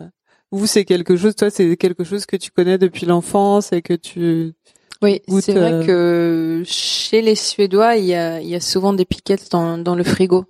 vous 0.52 0.68
c'est 0.68 0.84
quelque 0.84 1.16
chose, 1.16 1.36
toi 1.36 1.50
c'est 1.50 1.78
quelque 1.78 2.04
chose 2.04 2.26
que 2.26 2.36
tu 2.36 2.52
connais 2.52 2.78
depuis 2.78 3.06
l'enfance 3.06 3.72
et 3.72 3.82
que 3.82 3.94
tu 3.94 4.54
Oui, 5.02 5.22
c'est 5.40 5.54
vrai 5.54 5.72
euh, 5.74 5.86
que 5.86 6.64
chez 6.66 7.22
les 7.22 7.36
Suédois, 7.36 7.96
il 7.96 8.06
y 8.06 8.14
a, 8.14 8.42
il 8.42 8.48
y 8.50 8.56
a 8.56 8.60
souvent 8.60 8.92
des 8.94 9.06
piquettes 9.06 9.50
dans, 9.52 9.78
dans 9.78 9.96
le 9.96 10.04
frigo, 10.04 10.44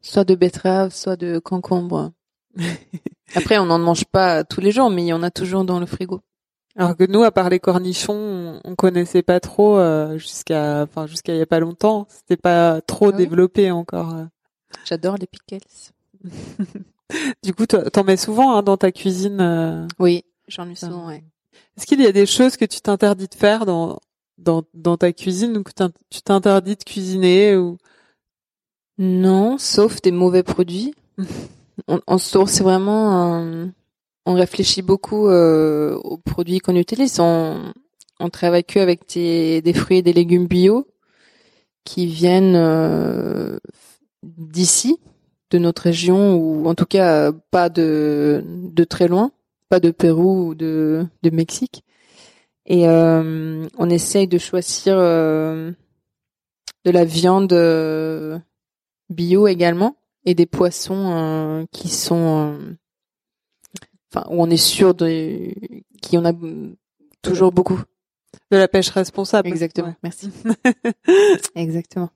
soit 0.00 0.24
de 0.24 0.34
betterave, 0.34 0.94
soit 0.94 1.16
de 1.16 1.38
concombre. 1.38 2.12
Après, 3.34 3.58
on 3.58 3.66
n'en 3.66 3.78
mange 3.78 4.06
pas 4.06 4.42
tous 4.42 4.60
les 4.62 4.72
jours, 4.72 4.88
mais 4.90 5.02
il 5.02 5.08
y 5.08 5.12
en 5.12 5.22
a 5.22 5.30
toujours 5.30 5.64
dans 5.64 5.78
le 5.80 5.86
frigo. 5.86 6.20
Alors 6.76 6.96
que 6.96 7.04
nous 7.04 7.22
à 7.22 7.30
part 7.30 7.50
les 7.50 7.60
cornichons, 7.60 8.14
on, 8.14 8.60
on 8.64 8.74
connaissait 8.74 9.22
pas 9.22 9.40
trop 9.40 9.78
euh, 9.78 10.16
jusqu'à 10.18 10.82
enfin 10.82 11.06
jusqu'à 11.06 11.34
il 11.34 11.38
y 11.38 11.42
a 11.42 11.46
pas 11.46 11.60
longtemps, 11.60 12.06
c'était 12.08 12.36
pas 12.36 12.80
trop 12.80 13.08
Ah 13.08 13.10
oui 13.12 13.16
développé 13.18 13.70
encore. 13.70 14.14
euh. 14.14 14.24
J'adore 14.84 15.16
les 15.16 15.26
pickles. 15.26 15.66
Du 17.42 17.52
coup, 17.54 17.66
t'en 17.66 18.04
mets 18.04 18.16
souvent 18.16 18.54
hein, 18.56 18.62
dans 18.62 18.76
ta 18.76 18.92
cuisine. 18.92 19.40
euh? 19.40 19.86
Oui, 19.98 20.24
j'en 20.46 20.68
ai 20.70 20.76
Ça. 20.76 20.86
souvent, 20.86 21.08
ouais. 21.08 21.24
Est-ce 21.76 21.84
qu'il 21.84 22.00
y 22.00 22.06
a 22.06 22.12
des 22.12 22.24
choses 22.26 22.56
que 22.56 22.64
tu 22.64 22.80
t'interdis 22.80 23.26
de 23.26 23.34
faire 23.34 23.66
dans 23.66 23.98
dans 24.38 24.62
dans 24.74 24.96
ta 24.96 25.12
cuisine 25.12 25.56
ou 25.56 25.64
que 25.64 25.72
tu 26.08 26.22
t'interdis 26.22 26.76
de 26.76 26.84
cuisiner 26.84 27.56
ou? 27.56 27.78
Non, 28.98 29.58
sauf 29.58 30.00
des 30.02 30.12
mauvais 30.12 30.42
produits. 30.44 30.94
on, 31.88 32.00
on 32.06 32.18
source 32.18 32.60
vraiment, 32.60 33.32
on 34.26 34.34
réfléchit 34.34 34.82
beaucoup 34.82 35.28
euh, 35.28 35.94
aux 35.96 36.18
produits 36.18 36.58
qu'on 36.58 36.76
utilise. 36.76 37.18
On, 37.20 37.72
travaille 38.32 38.64
que 38.64 38.78
avec 38.78 39.08
des, 39.14 39.72
fruits 39.74 39.98
et 39.98 40.02
des 40.02 40.12
légumes 40.12 40.46
bio 40.46 40.86
qui 41.84 42.06
viennent 42.06 42.54
euh, 42.54 43.58
d'ici, 44.22 44.98
de 45.50 45.58
notre 45.58 45.82
région, 45.82 46.34
ou 46.36 46.68
en 46.68 46.74
tout 46.74 46.84
cas 46.84 47.32
pas 47.50 47.70
de, 47.70 48.44
très 48.88 49.08
loin, 49.08 49.32
pas 49.68 49.80
de 49.80 49.90
Pérou 49.90 50.48
ou 50.48 50.54
de, 50.54 51.08
Mexique. 51.32 51.82
Et 52.66 52.86
euh, 52.86 53.66
on 53.78 53.90
essaye 53.90 54.28
de 54.28 54.38
choisir 54.38 54.94
euh, 54.98 55.72
de 56.84 56.90
la 56.90 57.04
viande 57.04 57.54
bio 59.08 59.48
également 59.48 59.96
et 60.26 60.34
des 60.34 60.46
poissons 60.46 61.66
qui 61.72 61.88
sont 61.88 62.76
enfin 64.12 64.26
où 64.30 64.42
on 64.42 64.50
est 64.50 64.56
sûr 64.56 64.94
de 64.94 65.52
qu'il 66.02 66.14
y 66.14 66.18
en 66.18 66.24
a 66.24 66.32
toujours 67.22 67.52
beaucoup. 67.52 67.80
De 68.50 68.56
la 68.56 68.68
pêche 68.68 68.88
responsable. 68.90 69.48
Exactement 69.48 69.88
Ouais. 69.88 69.96
merci. 70.02 70.30
Exactement. 71.54 72.10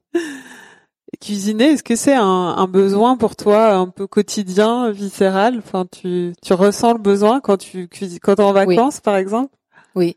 Cuisiner, 1.21 1.73
est-ce 1.73 1.83
que 1.85 1.95
c'est 1.97 2.15
un, 2.15 2.23
un 2.25 2.67
besoin 2.67 3.17
pour 3.17 3.37
toi 3.37 3.75
un 3.75 3.89
peu 3.89 4.07
quotidien, 4.09 4.91
viscéral? 4.91 5.59
Enfin, 5.59 5.87
tu 5.91 6.33
tu 6.43 6.53
ressens 6.55 6.95
le 6.95 6.99
besoin 6.99 7.41
quand 7.41 7.57
tu 7.57 7.89
cuisines, 7.89 8.19
quand 8.21 8.35
t'es 8.35 8.43
en 8.43 8.53
Oui. 8.53 8.75
vacances, 8.77 9.01
par 9.01 9.17
exemple? 9.17 9.55
Oui. 9.95 10.17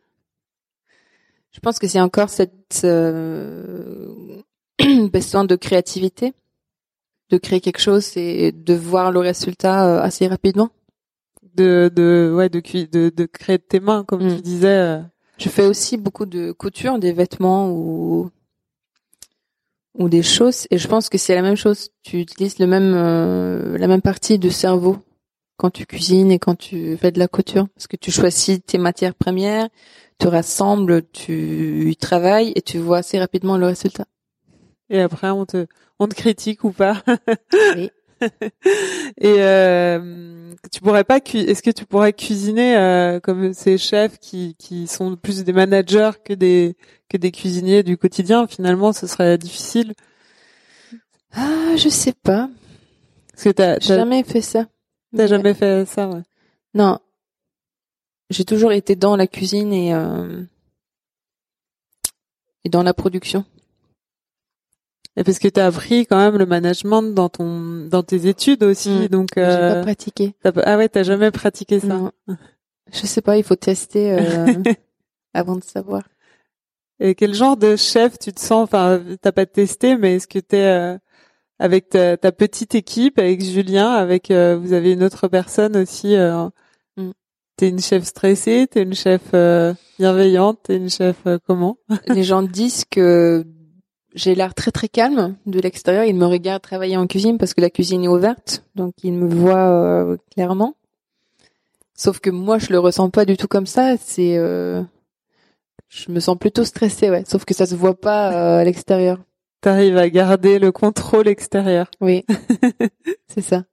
Je 1.51 1.59
pense 1.59 1.77
que 1.79 1.87
c'est 1.87 2.01
encore 2.01 2.29
cette 2.29 2.81
euh, 2.83 4.41
besoin 5.11 5.45
de 5.45 5.55
créativité 5.55 6.33
de 7.29 7.37
créer 7.37 7.59
quelque 7.59 7.81
chose 7.81 8.15
et 8.15 8.51
de 8.53 8.73
voir 8.73 9.11
le 9.11 9.19
résultat 9.19 9.85
euh, 9.85 10.01
assez 10.01 10.27
rapidement 10.27 10.69
de 11.57 11.91
de 11.93 12.31
ouais 12.35 12.49
de 12.49 12.61
de, 12.85 13.09
de 13.09 13.25
créer 13.25 13.57
de 13.57 13.63
tes 13.63 13.79
mains, 13.79 14.03
comme 14.05 14.25
Mm. 14.25 14.35
tu 14.37 14.41
disais. 14.41 14.67
euh. 14.67 15.01
Je 15.39 15.49
fais 15.49 15.65
aussi 15.65 15.97
beaucoup 15.97 16.25
de 16.25 16.51
couture, 16.51 16.97
des 16.99 17.11
vêtements 17.13 17.69
ou 17.71 18.31
ou 19.95 20.09
des 20.09 20.23
choses, 20.23 20.67
et 20.69 20.77
je 20.77 20.87
pense 20.87 21.09
que 21.09 21.17
c'est 21.17 21.35
la 21.35 21.41
même 21.41 21.55
chose. 21.55 21.89
Tu 22.03 22.19
utilises 22.19 22.59
le 22.59 22.67
même 22.67 22.93
euh, 22.95 23.77
la 23.77 23.87
même 23.87 24.01
partie 24.01 24.37
du 24.39 24.51
cerveau 24.51 24.97
quand 25.57 25.71
tu 25.71 25.85
cuisines 25.87 26.31
et 26.31 26.37
quand 26.39 26.55
tu 26.55 26.95
fais 26.97 27.11
de 27.11 27.17
la 27.19 27.27
couture, 27.27 27.67
parce 27.73 27.87
que 27.87 27.97
tu 27.97 28.11
choisis 28.11 28.59
tes 28.65 28.77
matières 28.77 29.15
premières, 29.15 29.67
tu 30.19 30.27
rassembles, 30.27 31.01
tu 31.11 31.95
travailles 31.99 32.51
et 32.55 32.61
tu 32.61 32.77
vois 32.77 32.99
assez 32.99 33.17
rapidement 33.19 33.57
le 33.57 33.65
résultat. 33.65 34.05
Et 34.89 35.01
après, 35.01 35.31
on 35.31 35.45
te 35.47 35.65
on 35.99 36.07
te 36.07 36.13
critique 36.15 36.63
ou 36.63 36.71
pas 36.71 37.01
Oui. 37.75 37.89
Et 39.19 39.35
euh, 39.39 40.53
tu 40.71 40.81
pourrais 40.81 41.03
pas 41.03 41.17
Est-ce 41.17 41.61
que 41.61 41.71
tu 41.71 41.85
pourrais 41.85 42.13
cuisiner 42.13 42.75
euh, 42.77 43.19
comme 43.19 43.53
ces 43.53 43.77
chefs 43.77 44.17
qui 44.19 44.55
qui 44.57 44.87
sont 44.87 45.15
plus 45.15 45.43
des 45.43 45.53
managers 45.53 46.11
que 46.23 46.33
des 46.33 46.75
que 47.09 47.17
des 47.17 47.31
cuisiniers 47.31 47.83
du 47.83 47.97
quotidien 47.97 48.47
Finalement, 48.47 48.93
ce 48.93 49.07
serait 49.07 49.37
difficile. 49.37 49.93
Ah, 51.33 51.75
je 51.75 51.89
sais 51.89 52.13
pas. 52.13 52.49
Parce 53.31 53.43
que 53.43 53.49
t'as 53.49 53.79
jamais 53.79 54.23
fait 54.23 54.41
ça. 54.41 54.63
t'as 55.15 55.23
Mais- 55.23 55.27
jamais 55.27 55.53
fait 55.53 55.85
ça. 55.85 56.09
Ouais. 56.09 56.21
Non, 56.73 56.99
j'ai 58.29 58.45
toujours 58.45 58.71
été 58.71 58.95
dans 58.95 59.15
la 59.15 59.27
cuisine 59.27 59.71
et 59.73 59.93
euh, 59.93 60.43
et 62.63 62.69
dans 62.69 62.83
la 62.83 62.93
production. 62.93 63.45
Et 65.19 65.23
parce 65.23 65.39
que 65.39 65.47
tu 65.47 65.59
as 65.59 65.65
appris 65.65 66.05
quand 66.05 66.17
même 66.17 66.37
le 66.37 66.45
management 66.45 67.01
dans 67.01 67.27
ton 67.27 67.87
dans 67.89 68.03
tes 68.03 68.27
études 68.27 68.63
aussi, 68.63 68.89
Mm. 68.91 69.07
donc 69.07 69.29
J'ai 69.35 69.41
euh, 69.43 69.73
pas 69.75 69.81
pratiqué. 69.81 70.35
t'as 70.43 70.51
pas- 70.51 70.61
ah 70.65 70.77
ouais, 70.77 70.87
t'as 70.87 71.03
jamais 71.03 71.31
pratiqué 71.31 71.79
ça. 71.79 71.87
Non. 71.87 72.11
Je 72.93 73.05
sais 73.05 73.21
pas, 73.21 73.37
il 73.37 73.43
faut 73.43 73.55
tester 73.55 74.13
euh, 74.13 74.45
avant 75.33 75.55
de 75.55 75.63
savoir. 75.63 76.03
Et 76.99 77.15
quel 77.15 77.33
genre 77.33 77.57
de 77.57 77.75
chef 77.75 78.17
tu 78.19 78.31
te 78.31 78.39
sens? 78.39 78.63
Enfin, 78.63 79.01
t'as 79.21 79.31
pas 79.31 79.45
testé, 79.45 79.97
mais 79.97 80.15
est-ce 80.15 80.27
que 80.27 80.39
t'es 80.39 80.63
euh, 80.65 80.97
avec 81.59 81.89
ta, 81.89 82.15
ta 82.17 82.31
petite 82.31 82.75
équipe, 82.75 83.17
avec 83.19 83.43
Julien, 83.43 83.89
avec 83.91 84.29
euh, 84.31 84.55
vous 84.57 84.73
avez 84.73 84.93
une 84.93 85.03
autre 85.03 85.27
personne 85.27 85.75
aussi 85.77 86.15
euh, 86.15 86.47
Mm. 86.95 87.11
T'es 87.57 87.69
une 87.69 87.79
chef 87.79 88.03
stressée, 88.03 88.67
t'es 88.69 88.83
une 88.83 88.93
chef 88.93 89.21
euh, 89.33 89.73
bienveillante, 89.97 90.59
t'es 90.63 90.75
une 90.77 90.89
chef 90.91 91.15
euh, 91.25 91.39
comment? 91.47 91.77
Les 92.07 92.23
gens 92.23 92.43
disent 92.43 92.85
que 92.85 93.43
j'ai 94.17 94.35
l'air 94.35 94.53
très 94.53 94.71
très 94.71 94.89
calme 94.89 95.35
de 95.45 95.59
l'extérieur. 95.59 96.03
Ils 96.03 96.15
me 96.15 96.25
regardent 96.25 96.61
travailler 96.61 96.97
en 96.97 97.07
cuisine 97.07 97.37
parce 97.37 97.53
que 97.53 97.61
la 97.61 97.69
cuisine 97.69 98.03
est 98.03 98.09
ouverte, 98.09 98.63
donc 98.75 98.93
ils 99.03 99.13
me 99.13 99.27
voient 99.27 99.69
euh, 99.69 100.17
clairement. 100.33 100.75
Sauf 101.93 102.19
que 102.19 102.29
moi, 102.29 102.57
je 102.59 102.71
le 102.71 102.79
ressens 102.79 103.09
pas 103.09 103.25
du 103.25 103.37
tout 103.37 103.47
comme 103.47 103.65
ça. 103.65 103.95
C'est, 103.97 104.37
euh, 104.37 104.83
je 105.87 106.11
me 106.11 106.19
sens 106.19 106.37
plutôt 106.37 106.63
stressée, 106.63 107.09
ouais. 107.09 107.23
Sauf 107.25 107.45
que 107.45 107.53
ça 107.53 107.65
se 107.65 107.75
voit 107.75 107.99
pas 107.99 108.33
euh, 108.33 108.61
à 108.61 108.63
l'extérieur. 108.63 109.19
T'arrives 109.61 109.97
à 109.97 110.09
garder 110.09 110.59
le 110.59 110.71
contrôle 110.71 111.27
extérieur. 111.27 111.89
Oui, 112.01 112.25
c'est 113.27 113.41
ça. 113.41 113.63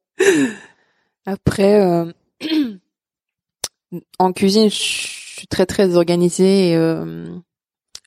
Après, 1.27 1.81
euh, 1.81 2.13
en 4.19 4.33
cuisine, 4.33 4.71
je 4.71 4.75
suis 4.75 5.47
très 5.47 5.67
très 5.67 5.97
organisée 5.97 6.71
et 6.71 6.77
euh, 6.77 7.27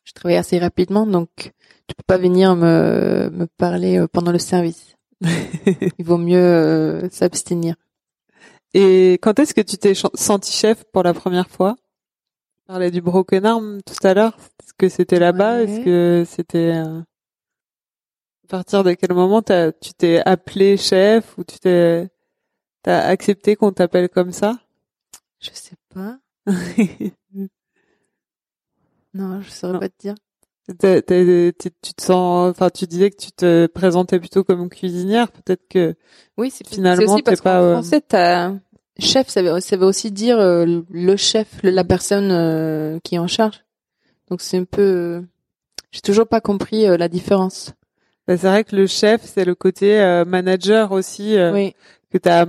je 0.08 0.13
travaille 0.13 0.38
assez 0.38 0.58
rapidement, 0.58 1.06
donc 1.06 1.30
tu 1.36 1.96
peux 1.96 2.04
pas 2.08 2.17
venir 2.17 2.56
me, 2.56 3.30
me 3.30 3.46
parler 3.46 4.00
euh, 4.00 4.08
pendant 4.08 4.32
le 4.32 4.39
service. 4.39 4.96
Il 5.22 6.06
vaut 6.06 6.17
mieux 6.17 6.38
euh, 6.38 7.10
s'abstenir. 7.10 7.76
Et 8.74 9.13
quand 9.22 9.38
est-ce 9.39 9.54
que 9.54 9.62
tu 9.62 9.78
t'es 9.78 9.93
senti 10.13 10.54
chef 10.54 10.86
pour 10.93 11.04
la 11.04 11.13
première 11.13 11.50
fois? 11.50 11.76
Tu 12.56 12.63
parlais 12.67 12.89
du 12.89 13.02
broken 13.02 13.46
arm 13.46 13.80
tout 13.86 14.08
à 14.08 14.13
l'heure. 14.13 14.38
Est-ce 14.63 14.74
que 14.78 14.88
c'était 14.88 15.20
là-bas? 15.20 15.58
Ouais. 15.58 15.63
Est-ce 15.63 15.84
que 15.84 16.24
c'était 16.26 16.74
euh, 16.76 17.00
à 18.46 18.48
partir 18.48 18.86
de 18.86 18.93
quel 18.93 19.13
moment 19.13 19.41
tu 19.41 19.93
t'es 19.98 20.22
appelé 20.26 20.78
chef 20.78 21.38
ou 21.38 21.43
tu 21.43 21.60
t'es 21.60 22.08
t'as 22.82 23.02
accepté 23.02 23.58
qu'on 23.58 23.74
t'appelle 23.74 24.08
comme 24.08 24.32
ça? 24.32 24.58
Je 25.41 25.50
sais 25.52 25.76
pas. 25.93 26.17
Non, 29.17 29.41
je 29.41 29.49
saurais 29.49 29.73
Non. 29.73 29.80
pas 29.80 29.89
te 29.89 29.99
dire. 29.99 30.15
Tu 30.67 31.71
tu 31.82 31.93
te 31.93 32.01
sens, 32.03 32.49
enfin, 32.49 32.69
tu 32.69 32.86
disais 32.88 33.10
que 33.10 33.15
tu 33.15 33.32
te 33.32 33.67
présentais 33.67 34.19
plutôt 34.19 34.43
comme 34.43 34.69
cuisinière. 34.69 35.32
Peut-être 35.32 35.65
que 35.69 35.95
Oui, 36.38 36.51
c'est 36.51 36.67
Finalement, 36.67 37.06
c'est 37.08 37.13
aussi 37.13 37.23
parce 37.23 37.41
pas, 37.41 37.60
qu'en 37.60 37.63
euh, 37.63 37.73
français, 37.73 38.01
t'as 38.01 38.53
chef, 38.99 39.30
ça 39.30 39.41
veut, 39.41 39.60
ça 39.62 39.77
veut 39.77 39.86
aussi 39.86 40.12
dire 40.12 40.38
euh, 40.39 40.82
le 40.89 41.15
chef, 41.15 41.47
le- 41.63 41.69
la 41.69 41.84
personne 41.86 42.32
euh, 42.32 42.99
qui 43.03 43.15
est 43.15 43.19
en 43.19 43.27
charge. 43.27 43.63
Donc 44.30 44.41
c'est 44.41 44.58
un 44.58 44.65
peu, 44.65 44.82
euh, 44.82 45.21
j'ai 45.91 46.01
toujours 46.01 46.27
pas 46.27 46.41
compris 46.41 46.86
euh, 46.86 46.97
la 46.97 47.08
différence. 47.08 47.71
bah, 48.27 48.36
c'est 48.36 48.47
vrai 48.47 48.63
que 48.65 48.75
le 48.75 48.88
chef, 48.88 49.21
c'est 49.23 49.45
le 49.45 49.56
côté 49.56 50.01
euh, 50.01 50.25
manager 50.25 50.91
aussi 50.91 51.38
euh, 51.38 51.53
Oui, 51.53 51.73
que 52.12 52.17
t'as 52.17 52.45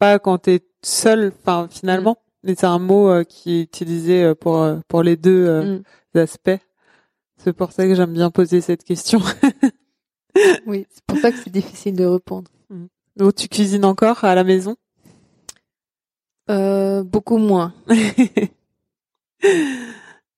pas 0.00 0.18
quand 0.18 0.38
t'es 0.38 0.60
seul. 0.82 1.32
Enfin, 1.40 1.68
finalement, 1.70 2.16
c'est 2.46 2.64
un 2.64 2.78
mot 2.78 3.08
euh, 3.08 3.24
qui 3.24 3.52
est 3.58 3.62
utilisé 3.62 4.22
euh, 4.24 4.34
pour 4.34 4.58
euh, 4.62 4.78
pour 4.88 5.02
les 5.02 5.16
deux 5.16 5.46
euh, 5.46 5.78
Mm. 6.14 6.18
aspects. 6.18 6.60
C'est 7.38 7.52
pour 7.52 7.72
ça 7.72 7.86
que 7.86 7.94
j'aime 7.94 8.12
bien 8.12 8.30
poser 8.30 8.60
cette 8.60 8.84
question. 8.84 9.20
oui, 10.66 10.86
c'est 10.90 11.04
pour 11.06 11.18
ça 11.18 11.30
que 11.32 11.38
c'est 11.38 11.50
difficile 11.52 11.94
de 11.96 12.04
répondre. 12.04 12.50
Donc, 13.16 13.34
tu 13.36 13.48
cuisines 13.48 13.84
encore 13.84 14.24
à 14.24 14.34
la 14.34 14.42
maison? 14.44 14.76
Euh, 16.50 17.02
beaucoup 17.04 17.38
moins. 17.38 17.72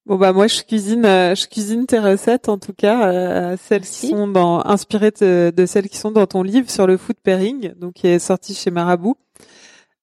Bon 0.05 0.15
bah 0.15 0.31
moi 0.31 0.47
je 0.47 0.61
cuisine, 0.63 1.03
je 1.03 1.47
cuisine 1.47 1.85
tes 1.85 1.99
recettes 1.99 2.47
en 2.47 2.57
tout 2.57 2.71
cas, 2.71 3.57
celles 3.57 3.81
Merci. 3.81 4.07
qui 4.07 4.13
sont 4.13 4.27
dans 4.29 4.63
inspirées 4.65 5.11
de, 5.11 5.51
de 5.55 5.65
celles 5.65 5.89
qui 5.89 5.97
sont 5.97 6.11
dans 6.11 6.25
ton 6.25 6.43
livre 6.43 6.69
sur 6.69 6.87
le 6.87 6.95
food 6.95 7.17
pairing, 7.21 7.73
donc 7.73 7.95
qui 7.95 8.07
est 8.07 8.19
sorti 8.19 8.53
chez 8.53 8.71
Marabout. 8.71 9.17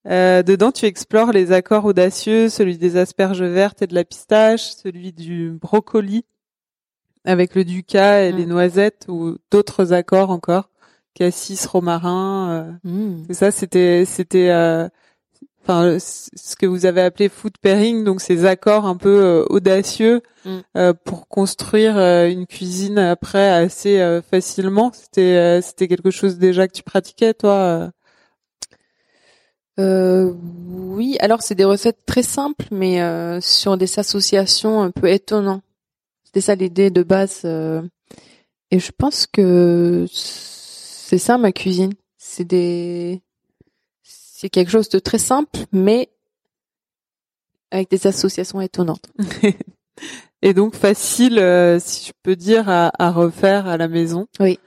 Euh, 0.07 0.43
dedans 0.43 0.71
tu 0.71 0.85
explores 0.85 1.31
les 1.31 1.51
accords 1.51 1.85
audacieux, 1.85 2.49
celui 2.49 2.77
des 2.77 2.95
asperges 2.97 3.41
vertes 3.43 3.81
et 3.81 3.87
de 3.87 3.95
la 3.95 4.03
pistache, 4.03 4.61
celui 4.83 5.13
du 5.13 5.51
brocoli 5.59 6.25
avec 7.25 7.55
le 7.55 7.63
ducat 7.63 8.23
et 8.25 8.31
Mm. 8.31 8.37
les 8.37 8.45
noisettes 8.45 9.05
ou 9.07 9.37
d'autres 9.51 9.93
accords 9.93 10.29
encore, 10.29 10.69
cassis, 11.15 11.65
romarin. 11.65 12.77
euh, 12.85 12.89
Mm. 12.89 13.33
ça, 13.33 13.49
c'était, 13.49 14.05
c'était, 14.05 14.49
euh, 14.51 14.87
enfin, 15.63 15.97
ce 15.99 16.55
que 16.55 16.67
vous 16.67 16.85
avez 16.85 17.01
appelé 17.01 17.27
food 17.27 17.57
pairing, 17.59 18.03
donc 18.03 18.21
ces 18.21 18.45
accords 18.45 18.85
un 18.85 18.97
peu 18.97 19.23
euh, 19.23 19.45
audacieux 19.49 20.21
Mm. 20.45 20.59
euh, 20.77 20.93
pour 20.93 21.27
construire 21.27 21.97
euh, 21.97 22.29
une 22.29 22.45
cuisine 22.45 22.99
après 22.99 23.49
assez 23.49 23.99
euh, 23.99 24.21
facilement. 24.21 24.91
C'était, 24.93 25.21
euh, 25.37 25.61
c'était 25.61 25.87
quelque 25.87 26.11
chose 26.11 26.37
déjà 26.37 26.67
que 26.67 26.73
tu 26.73 26.83
pratiquais, 26.83 27.33
toi. 27.33 27.89
Euh 29.79 30.33
oui, 30.95 31.17
alors 31.19 31.41
c'est 31.41 31.55
des 31.55 31.65
recettes 31.65 32.05
très 32.05 32.23
simples, 32.23 32.65
mais 32.71 33.01
euh, 33.01 33.41
sur 33.41 33.77
des 33.77 33.99
associations 33.99 34.81
un 34.81 34.91
peu 34.91 35.09
étonnantes. 35.09 35.63
C'était 36.23 36.41
ça 36.41 36.55
l'idée 36.55 36.89
de 36.89 37.03
base. 37.03 37.41
euh, 37.43 37.81
et 38.71 38.79
je 38.79 38.91
pense 38.97 39.27
que 39.27 40.05
c'est 40.11 41.17
ça 41.17 41.37
ma 41.37 41.51
cuisine. 41.51 41.93
C'est 42.17 42.45
des, 42.45 43.21
c'est 44.03 44.49
quelque 44.49 44.71
chose 44.71 44.89
de 44.89 44.99
très 44.99 45.17
simple, 45.19 45.59
mais 45.71 46.09
avec 47.71 47.89
des 47.89 48.07
associations 48.07 48.61
étonnantes. 48.61 49.05
Et 50.41 50.53
donc 50.53 50.75
facile, 50.75 51.39
euh, 51.39 51.79
si 51.79 52.07
je 52.07 52.13
peux 52.21 52.35
dire, 52.35 52.69
à, 52.69 52.91
à 52.99 53.11
refaire 53.11 53.67
à 53.67 53.77
la 53.77 53.87
maison. 53.87 54.27
Oui. 54.39 54.59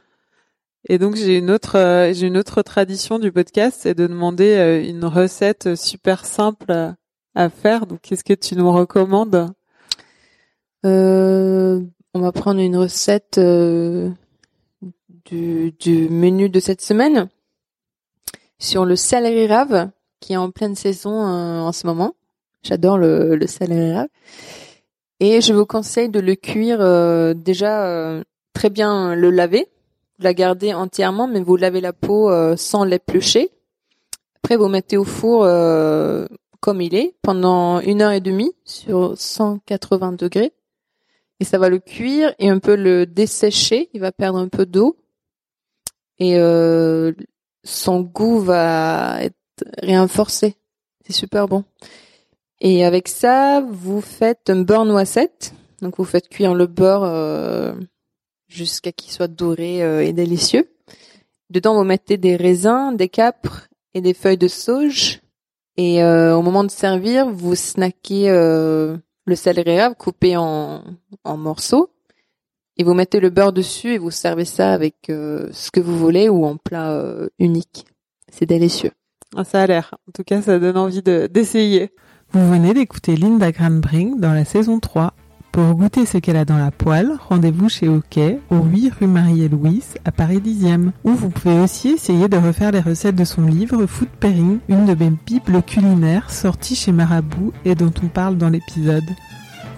Et 0.88 0.98
donc 0.98 1.16
j'ai 1.16 1.38
une 1.38 1.50
autre, 1.50 1.76
euh, 1.76 2.12
j'ai 2.14 2.26
une 2.26 2.36
autre 2.36 2.62
tradition 2.62 3.18
du 3.18 3.30
podcast, 3.30 3.80
c'est 3.82 3.94
de 3.94 4.06
demander 4.06 4.56
euh, 4.56 4.82
une 4.82 5.04
recette 5.04 5.74
super 5.76 6.24
simple 6.24 6.94
à, 7.34 7.48
faire. 7.50 7.86
Donc 7.86 8.00
qu'est-ce 8.02 8.24
que 8.24 8.32
tu 8.32 8.56
nous 8.56 8.72
recommandes? 8.72 9.52
Euh, 10.86 11.80
on 12.14 12.20
va 12.20 12.32
prendre 12.32 12.60
une 12.60 12.76
recette 12.76 13.38
euh, 13.38 14.10
du, 15.26 16.08
menu 16.10 16.48
de 16.48 16.60
cette 16.60 16.80
semaine 16.80 17.28
sur 18.58 18.84
le 18.84 18.96
céleri 18.96 19.46
rave 19.46 19.90
qui 20.20 20.32
est 20.32 20.36
en 20.36 20.50
pleine 20.50 20.74
saison 20.74 21.12
euh, 21.12 21.60
en 21.60 21.72
ce 21.72 21.86
moment. 21.86 22.14
J'adore 22.62 22.98
le, 22.98 23.36
le 23.36 23.94
rave. 23.94 24.08
Et 25.20 25.40
je 25.40 25.52
vous 25.52 25.66
conseille 25.66 26.08
de 26.08 26.20
le 26.20 26.34
cuire 26.34 26.80
euh, 26.80 27.34
déjà 27.34 27.86
euh, 27.86 28.22
très 28.52 28.70
bien 28.70 29.14
le 29.14 29.30
laver, 29.30 29.68
la 30.18 30.34
garder 30.34 30.74
entièrement, 30.74 31.28
mais 31.28 31.40
vous 31.40 31.56
lavez 31.56 31.80
la 31.80 31.92
peau 31.92 32.30
euh, 32.30 32.56
sans 32.56 32.84
l'éplucher. 32.84 33.50
Après, 34.42 34.56
vous 34.56 34.68
mettez 34.68 34.96
au 34.96 35.04
four 35.04 35.44
euh, 35.44 36.26
comme 36.60 36.80
il 36.80 36.94
est 36.94 37.14
pendant 37.22 37.80
une 37.80 38.02
heure 38.02 38.12
et 38.12 38.20
demie 38.20 38.52
sur 38.64 39.16
180 39.16 40.12
degrés 40.12 40.52
et 41.40 41.44
ça 41.44 41.58
va 41.58 41.68
le 41.68 41.78
cuire 41.78 42.34
et 42.38 42.48
un 42.48 42.58
peu 42.58 42.74
le 42.74 43.06
dessécher. 43.06 43.90
Il 43.94 44.00
va 44.00 44.12
perdre 44.12 44.38
un 44.38 44.48
peu 44.48 44.66
d'eau 44.66 44.96
et 46.18 46.36
euh, 46.36 47.12
son 47.64 48.00
goût 48.00 48.40
va 48.40 49.22
être 49.22 49.36
renforcé. 49.82 50.56
C'est 51.06 51.12
super 51.12 51.46
bon. 51.46 51.64
Et 52.60 52.84
avec 52.84 53.08
ça, 53.08 53.60
vous 53.60 54.00
faites 54.00 54.50
un 54.50 54.62
beurre 54.62 54.84
noisette. 54.84 55.54
Donc 55.80 55.96
vous 55.98 56.04
faites 56.04 56.28
cuire 56.28 56.54
le 56.54 56.66
beurre 56.66 57.04
jusqu'à 58.48 58.92
qu'il 58.92 59.12
soit 59.12 59.28
doré 59.28 59.82
euh, 59.82 60.04
et 60.04 60.12
délicieux. 60.12 60.68
Dedans, 61.50 61.74
vous 61.76 61.84
mettez 61.84 62.16
des 62.16 62.36
raisins, 62.36 62.94
des 62.96 63.08
capres 63.08 63.68
et 63.94 64.00
des 64.00 64.14
feuilles 64.14 64.38
de 64.38 64.48
sauge. 64.48 65.20
Et 65.76 66.02
euh, 66.02 66.36
au 66.36 66.42
moment 66.42 66.64
de 66.64 66.70
servir, 66.70 67.28
vous 67.30 67.54
snackez 67.54 68.28
euh, 68.30 68.96
le 69.26 69.36
céleri 69.36 69.80
rave 69.80 69.94
coupé 69.96 70.36
en, 70.36 70.82
en 71.24 71.36
morceaux 71.36 71.90
et 72.76 72.84
vous 72.84 72.94
mettez 72.94 73.20
le 73.20 73.30
beurre 73.30 73.52
dessus 73.52 73.94
et 73.94 73.98
vous 73.98 74.10
servez 74.10 74.44
ça 74.44 74.72
avec 74.72 75.08
euh, 75.10 75.48
ce 75.52 75.70
que 75.70 75.80
vous 75.80 75.96
voulez 75.96 76.28
ou 76.28 76.44
en 76.44 76.56
plat 76.56 76.90
euh, 76.92 77.28
unique. 77.38 77.86
C'est 78.30 78.46
délicieux. 78.46 78.90
Ah, 79.36 79.44
Ça 79.44 79.62
a 79.62 79.66
l'air. 79.66 79.94
En 80.08 80.12
tout 80.12 80.24
cas, 80.24 80.42
ça 80.42 80.58
donne 80.58 80.76
envie 80.76 81.02
de- 81.02 81.28
d'essayer. 81.30 81.90
Vous 82.32 82.46
venez 82.50 82.74
d'écouter 82.74 83.16
Linda 83.16 83.52
Granbrink 83.52 84.20
dans 84.20 84.32
la 84.32 84.44
saison 84.44 84.80
3, 84.80 85.14
Pour 85.58 85.74
goûter 85.74 86.06
ce 86.06 86.18
qu'elle 86.18 86.36
a 86.36 86.44
dans 86.44 86.56
la 86.56 86.70
poêle, 86.70 87.14
rendez-vous 87.28 87.68
chez 87.68 87.88
OK, 87.88 88.20
au 88.48 88.62
8 88.62 88.92
rue 89.00 89.08
Marie-et-Louise, 89.08 89.94
à 90.04 90.12
Paris 90.12 90.38
10e. 90.38 90.92
Ou 91.02 91.10
vous 91.10 91.30
pouvez 91.30 91.58
aussi 91.58 91.88
essayer 91.88 92.28
de 92.28 92.36
refaire 92.36 92.70
les 92.70 92.78
recettes 92.78 93.16
de 93.16 93.24
son 93.24 93.42
livre 93.42 93.84
Food 93.86 94.06
Pairing, 94.20 94.58
une 94.68 94.86
de 94.86 94.94
mes 94.94 95.10
bibles 95.26 95.60
culinaires 95.64 96.30
sortie 96.30 96.76
chez 96.76 96.92
Marabout 96.92 97.52
et 97.64 97.74
dont 97.74 97.90
on 98.04 98.06
parle 98.06 98.36
dans 98.36 98.50
l'épisode. 98.50 99.02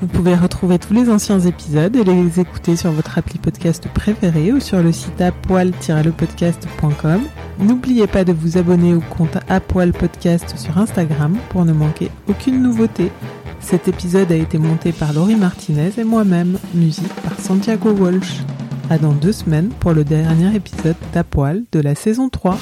Vous 0.03 0.07
pouvez 0.07 0.35
retrouver 0.35 0.79
tous 0.79 0.93
les 0.93 1.09
anciens 1.09 1.41
épisodes 1.41 1.97
et 1.97 2.05
les 2.05 2.41
écouter 2.41 2.77
sur 2.77 2.91
votre 2.91 3.17
appli 3.17 3.39
podcast 3.39 3.89
préféré 3.95 4.53
ou 4.53 4.61
sur 4.61 4.83
le 4.83 4.93
site 4.93 5.23
apoil-lepodcast.com. 5.23 7.23
N'oubliez 7.59 8.07
pas 8.07 8.25
de 8.25 8.35
vous 8.35 8.59
abonner 8.59 8.93
au 8.93 9.01
compte 9.01 9.39
Apoil 9.49 9.93
Podcast 9.93 10.59
sur 10.59 10.77
Instagram 10.77 11.39
pour 11.49 11.65
ne 11.65 11.73
manquer 11.73 12.11
aucune 12.29 12.63
nouveauté. 12.63 13.11
Cet 13.61 13.89
épisode 13.89 14.33
a 14.33 14.37
été 14.37 14.59
monté 14.59 14.93
par 14.93 15.13
Laurie 15.13 15.37
Martinez 15.37 15.93
et 15.99 16.05
moi-même, 16.05 16.59
musique 16.75 17.15
par 17.23 17.39
Santiago 17.39 17.91
Walsh. 17.93 18.41
À 18.89 18.99
dans 18.99 19.13
deux 19.13 19.33
semaines 19.33 19.69
pour 19.69 19.93
le 19.93 20.03
dernier 20.03 20.55
épisode 20.57 20.97
d'Apoil 21.13 21.63
de 21.71 21.81
la 21.81 21.95
saison 21.95 22.29
3. 22.29 22.59